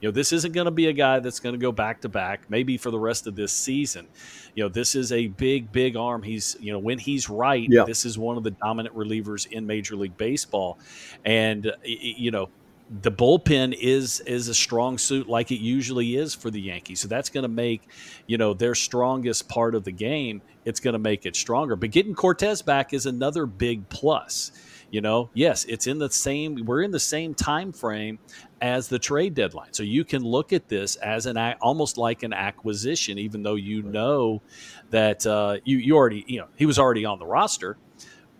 You 0.00 0.08
know, 0.08 0.12
this 0.12 0.32
isn't 0.32 0.52
going 0.52 0.64
to 0.64 0.72
be 0.72 0.86
a 0.86 0.92
guy 0.92 1.20
that's 1.20 1.40
going 1.40 1.54
to 1.54 1.58
go 1.58 1.72
back 1.72 2.00
to 2.02 2.08
back, 2.08 2.50
maybe 2.50 2.76
for 2.76 2.90
the 2.90 2.98
rest 2.98 3.26
of 3.26 3.36
this 3.36 3.52
season. 3.52 4.08
You 4.54 4.64
know, 4.64 4.68
this 4.68 4.94
is 4.94 5.12
a 5.12 5.28
big, 5.28 5.72
big 5.72 5.96
arm. 5.96 6.22
He's, 6.22 6.56
you 6.60 6.72
know, 6.72 6.78
when 6.78 6.98
he's 6.98 7.30
right, 7.30 7.66
yeah. 7.70 7.84
this 7.84 8.04
is 8.04 8.18
one 8.18 8.36
of 8.36 8.44
the 8.44 8.50
dominant 8.50 8.94
relievers 8.94 9.46
in 9.50 9.66
Major 9.66 9.96
League 9.96 10.16
Baseball. 10.16 10.78
And, 11.24 11.72
you 11.84 12.30
know, 12.30 12.48
the 13.00 13.10
bullpen 13.10 13.74
is 13.80 14.20
is 14.20 14.48
a 14.48 14.54
strong 14.54 14.98
suit 14.98 15.28
like 15.28 15.50
it 15.50 15.60
usually 15.60 16.16
is 16.16 16.34
for 16.34 16.50
the 16.50 16.60
Yankees. 16.60 17.00
So 17.00 17.08
that's 17.08 17.30
going 17.30 17.42
to 17.42 17.48
make, 17.48 17.88
you 18.26 18.36
know, 18.36 18.52
their 18.52 18.74
strongest 18.74 19.48
part 19.48 19.74
of 19.74 19.84
the 19.84 19.92
game. 19.92 20.42
It's 20.64 20.78
going 20.78 20.92
to 20.92 20.98
make 20.98 21.24
it 21.24 21.34
stronger. 21.34 21.74
But 21.74 21.90
getting 21.90 22.14
Cortes 22.14 22.60
back 22.60 22.92
is 22.92 23.06
another 23.06 23.46
big 23.46 23.88
plus. 23.88 24.52
You 24.90 25.00
know, 25.00 25.30
yes, 25.32 25.64
it's 25.64 25.86
in 25.86 25.98
the 25.98 26.10
same. 26.10 26.66
We're 26.66 26.82
in 26.82 26.90
the 26.90 27.00
same 27.00 27.32
time 27.34 27.72
frame 27.72 28.18
as 28.60 28.88
the 28.88 28.98
trade 28.98 29.32
deadline, 29.32 29.72
so 29.72 29.82
you 29.82 30.04
can 30.04 30.22
look 30.22 30.52
at 30.52 30.68
this 30.68 30.96
as 30.96 31.24
an 31.24 31.38
almost 31.62 31.96
like 31.96 32.22
an 32.22 32.34
acquisition, 32.34 33.18
even 33.18 33.42
though 33.42 33.54
you 33.54 33.82
know 33.82 34.42
that 34.90 35.26
uh, 35.26 35.56
you 35.64 35.78
you 35.78 35.96
already 35.96 36.26
you 36.28 36.40
know 36.40 36.48
he 36.56 36.66
was 36.66 36.78
already 36.78 37.06
on 37.06 37.18
the 37.18 37.24
roster, 37.24 37.78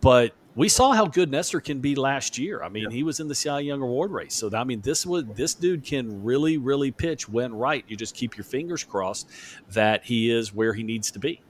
but 0.02 0.34
we 0.54 0.68
saw 0.68 0.92
how 0.92 1.06
good 1.06 1.30
Nestor 1.30 1.60
can 1.60 1.80
be 1.80 1.94
last 1.94 2.38
year. 2.38 2.62
I 2.62 2.68
mean, 2.68 2.84
yeah. 2.84 2.90
he 2.90 3.02
was 3.02 3.20
in 3.20 3.28
the 3.28 3.34
Cy 3.34 3.60
Young 3.60 3.80
Award 3.80 4.10
race. 4.10 4.34
So 4.34 4.50
I 4.54 4.64
mean, 4.64 4.80
this 4.82 5.06
was 5.06 5.24
this 5.34 5.54
dude 5.54 5.84
can 5.84 6.22
really, 6.22 6.58
really 6.58 6.90
pitch 6.90 7.28
when 7.28 7.54
right. 7.54 7.84
You 7.88 7.96
just 7.96 8.14
keep 8.14 8.36
your 8.36 8.44
fingers 8.44 8.84
crossed 8.84 9.28
that 9.70 10.04
he 10.04 10.30
is 10.30 10.52
where 10.52 10.74
he 10.74 10.82
needs 10.82 11.10
to 11.12 11.18
be. 11.18 11.40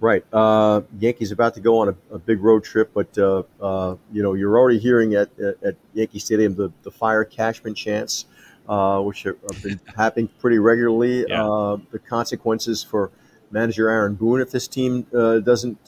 Right. 0.00 0.24
Uh, 0.32 0.80
Yankees 0.98 1.30
about 1.30 1.54
to 1.54 1.60
go 1.60 1.78
on 1.78 1.88
a, 1.90 2.14
a 2.14 2.18
big 2.18 2.42
road 2.42 2.64
trip, 2.64 2.90
but 2.94 3.16
uh, 3.18 3.42
uh, 3.60 3.96
you 4.10 4.22
know 4.22 4.32
you're 4.32 4.58
already 4.58 4.78
hearing 4.78 5.14
at, 5.14 5.28
at, 5.38 5.62
at 5.62 5.76
Yankee 5.92 6.18
Stadium 6.18 6.54
the, 6.54 6.72
the 6.82 6.90
fire 6.90 7.24
Cashman 7.24 7.74
chants, 7.74 8.24
uh, 8.66 9.00
which 9.02 9.24
have 9.24 9.62
been 9.62 9.78
happening 9.96 10.28
pretty 10.38 10.58
regularly. 10.58 11.26
Yeah. 11.28 11.46
Uh, 11.46 11.76
the 11.90 11.98
consequences 11.98 12.82
for 12.82 13.10
manager 13.50 13.88
Aaron 13.90 14.14
Boone 14.14 14.40
if 14.40 14.50
this 14.50 14.68
team 14.68 15.06
uh, 15.14 15.38
doesn't 15.40 15.78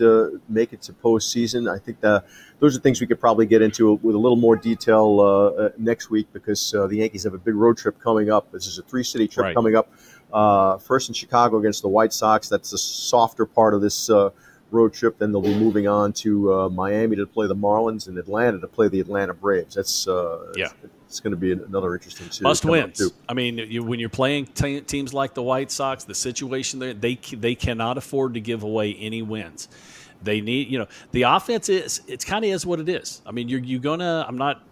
make 0.49 0.73
it 0.73 0.83
to 0.83 0.93
postseason. 0.93 1.73
I 1.73 1.79
think 1.79 2.01
the, 2.01 2.25
those 2.59 2.77
are 2.77 2.81
things 2.81 3.01
we 3.01 3.07
could 3.07 3.21
probably 3.21 3.47
get 3.47 3.63
into 3.63 3.95
with 3.95 4.15
a 4.15 4.19
little 4.19 4.37
more 4.37 4.57
detail 4.57 5.73
next 5.79 6.11
week 6.11 6.29
because 6.33 6.71
the 6.73 6.97
Yankees 6.97 7.25
have 7.25 7.35
a 7.35 7.39
big 7.39 7.55
road 7.55 7.77
trip 7.77 8.01
coming 8.01 8.31
up. 8.31 8.51
This 8.53 8.67
is 8.67 8.79
a 8.79 8.83
three 8.83 9.05
city 9.05 9.29
trip 9.29 9.45
right. 9.45 9.55
coming 9.55 9.77
up. 9.77 9.89
Uh, 10.33 10.79
first 10.79 11.09
in 11.09 11.15
Chicago 11.15 11.59
against 11.59 11.83
the 11.83 11.89
White 11.89 12.13
Sox. 12.13 12.49
That's 12.49 12.71
the 12.71 12.79
softer 12.79 13.45
part 13.45 13.75
of 13.75 13.83
this 13.83 14.09
uh, 14.09 14.31
road 14.71 14.95
trip. 14.95 15.19
Then 15.19 15.31
they'll 15.31 15.43
be 15.43 15.55
moving 15.55 15.87
on 15.87 16.13
to 16.15 16.53
uh, 16.55 16.69
Miami 16.71 17.17
to 17.17 17.27
play 17.27 17.47
the 17.47 17.55
Marlins 17.55 18.09
and 18.09 18.17
Atlanta 18.17 18.59
to 18.61 18.67
play 18.67 18.89
the 18.89 19.01
Atlanta 19.01 19.35
Braves. 19.35 19.75
That's 19.75 20.09
uh, 20.09 20.53
yeah. 20.57 20.69
It's 21.13 21.21
going 21.21 21.33
to 21.33 21.37
be 21.37 21.53
another 21.53 21.95
interesting 21.95 22.31
series. 22.31 22.41
Must 22.41 22.65
wins. 22.65 23.13
I 23.29 23.35
mean, 23.35 23.59
you, 23.59 23.85
when 23.85 24.01
you're 24.01 24.09
playing 24.09 24.47
teams 24.47 25.13
like 25.13 25.35
the 25.35 25.43
White 25.43 25.71
Sox, 25.71 26.05
the 26.05 26.15
situation 26.15 26.79
there, 26.79 26.95
they 26.95 27.17
they 27.17 27.55
cannot 27.55 27.99
afford 27.99 28.33
to 28.33 28.41
give 28.41 28.63
away 28.63 28.95
any 28.95 29.21
wins. 29.21 29.69
They 30.23 30.41
need, 30.41 30.69
you 30.69 30.79
know, 30.79 30.87
the 31.11 31.23
offense 31.23 31.69
is 31.69 32.01
it's 32.07 32.25
kind 32.25 32.47
of 32.47 32.51
is 32.51 32.65
what 32.65 32.81
it 32.81 32.89
is. 32.89 33.21
I 33.27 33.31
mean, 33.31 33.51
you're 33.51 33.61
you're 33.61 33.81
gonna. 33.81 34.25
I'm 34.27 34.39
not 34.39 34.63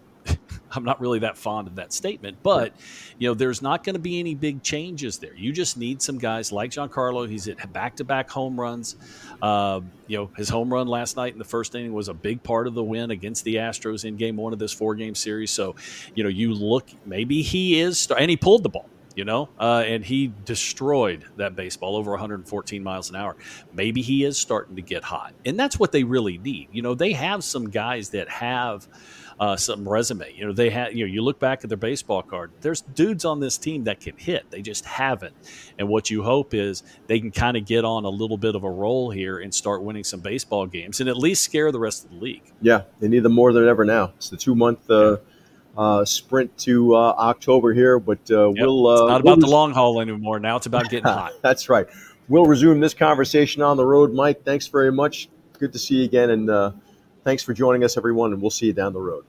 I'm 0.71 0.83
not 0.83 0.99
really 1.01 1.19
that 1.19 1.37
fond 1.37 1.67
of 1.67 1.75
that 1.75 1.93
statement, 1.93 2.37
but 2.43 2.73
you 3.17 3.27
know, 3.27 3.33
there's 3.33 3.61
not 3.61 3.83
going 3.83 3.95
to 3.95 3.99
be 3.99 4.19
any 4.19 4.35
big 4.35 4.63
changes 4.63 5.17
there. 5.17 5.33
You 5.35 5.51
just 5.51 5.77
need 5.77 6.01
some 6.01 6.17
guys 6.17 6.51
like 6.51 6.71
Giancarlo. 6.71 7.29
He's 7.29 7.47
at 7.47 7.71
back-to-back 7.71 8.29
home 8.29 8.59
runs. 8.59 8.95
Uh, 9.41 9.81
you 10.07 10.17
know, 10.17 10.29
his 10.35 10.49
home 10.49 10.71
run 10.71 10.87
last 10.87 11.15
night 11.15 11.33
in 11.33 11.39
the 11.39 11.45
first 11.45 11.75
inning 11.75 11.93
was 11.93 12.07
a 12.07 12.13
big 12.13 12.41
part 12.43 12.67
of 12.67 12.73
the 12.73 12.83
win 12.83 13.11
against 13.11 13.43
the 13.43 13.55
Astros 13.55 14.05
in 14.05 14.17
Game 14.17 14.37
One 14.37 14.53
of 14.53 14.59
this 14.59 14.73
four-game 14.73 15.15
series. 15.15 15.51
So, 15.51 15.75
you 16.15 16.23
know, 16.23 16.29
you 16.29 16.53
look 16.53 16.89
maybe 17.05 17.41
he 17.41 17.79
is, 17.79 18.09
and 18.11 18.29
he 18.29 18.37
pulled 18.37 18.63
the 18.63 18.69
ball 18.69 18.89
you 19.15 19.25
know, 19.25 19.49
uh, 19.59 19.83
and 19.85 20.03
he 20.03 20.31
destroyed 20.45 21.25
that 21.37 21.55
baseball 21.55 21.95
over 21.95 22.11
114 22.11 22.83
miles 22.83 23.09
an 23.09 23.15
hour. 23.15 23.35
Maybe 23.73 24.01
he 24.01 24.23
is 24.23 24.37
starting 24.37 24.75
to 24.75 24.81
get 24.81 25.03
hot, 25.03 25.33
and 25.45 25.59
that's 25.59 25.79
what 25.79 25.91
they 25.91 26.03
really 26.03 26.37
need. 26.37 26.69
You 26.71 26.81
know, 26.81 26.95
they 26.95 27.13
have 27.13 27.43
some 27.43 27.69
guys 27.69 28.09
that 28.09 28.29
have 28.29 28.87
uh, 29.41 29.57
some 29.57 29.89
resume. 29.89 30.31
You 30.35 30.45
know, 30.45 30.53
they 30.53 30.69
had, 30.69 30.95
you 30.95 31.03
know, 31.03 31.11
you 31.11 31.23
look 31.23 31.39
back 31.39 31.63
at 31.63 31.69
their 31.69 31.77
baseball 31.77 32.21
card, 32.21 32.51
there's 32.61 32.81
dudes 32.81 33.25
on 33.25 33.39
this 33.39 33.57
team 33.57 33.85
that 33.85 33.99
can 33.99 34.15
hit. 34.15 34.49
They 34.51 34.61
just 34.61 34.85
haven't. 34.85 35.33
And 35.79 35.89
what 35.89 36.11
you 36.11 36.21
hope 36.21 36.53
is 36.53 36.83
they 37.07 37.19
can 37.19 37.31
kind 37.31 37.57
of 37.57 37.65
get 37.65 37.83
on 37.83 38.05
a 38.05 38.09
little 38.09 38.37
bit 38.37 38.53
of 38.53 38.63
a 38.63 38.69
roll 38.69 39.09
here 39.09 39.39
and 39.39 39.51
start 39.51 39.81
winning 39.81 40.03
some 40.03 40.19
baseball 40.19 40.67
games 40.67 40.99
and 40.99 41.09
at 41.09 41.17
least 41.17 41.43
scare 41.43 41.71
the 41.71 41.79
rest 41.79 42.05
of 42.05 42.11
the 42.11 42.17
league. 42.17 42.43
Yeah, 42.61 42.83
they 42.99 43.07
need 43.07 43.23
them 43.23 43.33
more 43.33 43.51
than 43.51 43.67
ever 43.67 43.83
now. 43.83 44.13
It's 44.17 44.29
the 44.29 44.37
two 44.37 44.53
month. 44.53 44.89
Uh, 44.89 45.17
uh, 45.77 46.03
sprint 46.03 46.55
to 46.57 46.93
uh, 46.93 47.15
October 47.17 47.73
here, 47.73 47.97
but 47.97 48.19
uh, 48.29 48.49
yep. 48.49 48.55
we'll. 48.59 48.87
Uh, 48.87 48.93
it's 48.93 48.99
not 48.99 49.07
we'll 49.07 49.15
about 49.15 49.35
res- 49.37 49.45
the 49.45 49.49
long 49.49 49.71
haul 49.71 50.01
anymore. 50.01 50.37
Now 50.37 50.57
it's 50.57 50.65
about 50.65 50.89
getting 50.89 51.05
hot. 51.05 51.31
That's 51.41 51.69
right. 51.69 51.87
We'll 52.27 52.45
resume 52.45 52.81
this 52.81 52.93
conversation 52.93 53.61
on 53.61 53.77
the 53.77 53.85
road. 53.85 54.13
Mike, 54.13 54.43
thanks 54.43 54.67
very 54.67 54.91
much. 54.91 55.29
Good 55.57 55.71
to 55.71 55.79
see 55.79 55.99
you 55.99 56.03
again, 56.03 56.29
and 56.29 56.49
uh, 56.49 56.71
thanks 57.23 57.41
for 57.41 57.53
joining 57.53 57.85
us, 57.85 57.95
everyone. 57.95 58.33
And 58.33 58.41
we'll 58.41 58.51
see 58.51 58.65
you 58.65 58.73
down 58.73 58.91
the 58.91 58.99
road. 58.99 59.23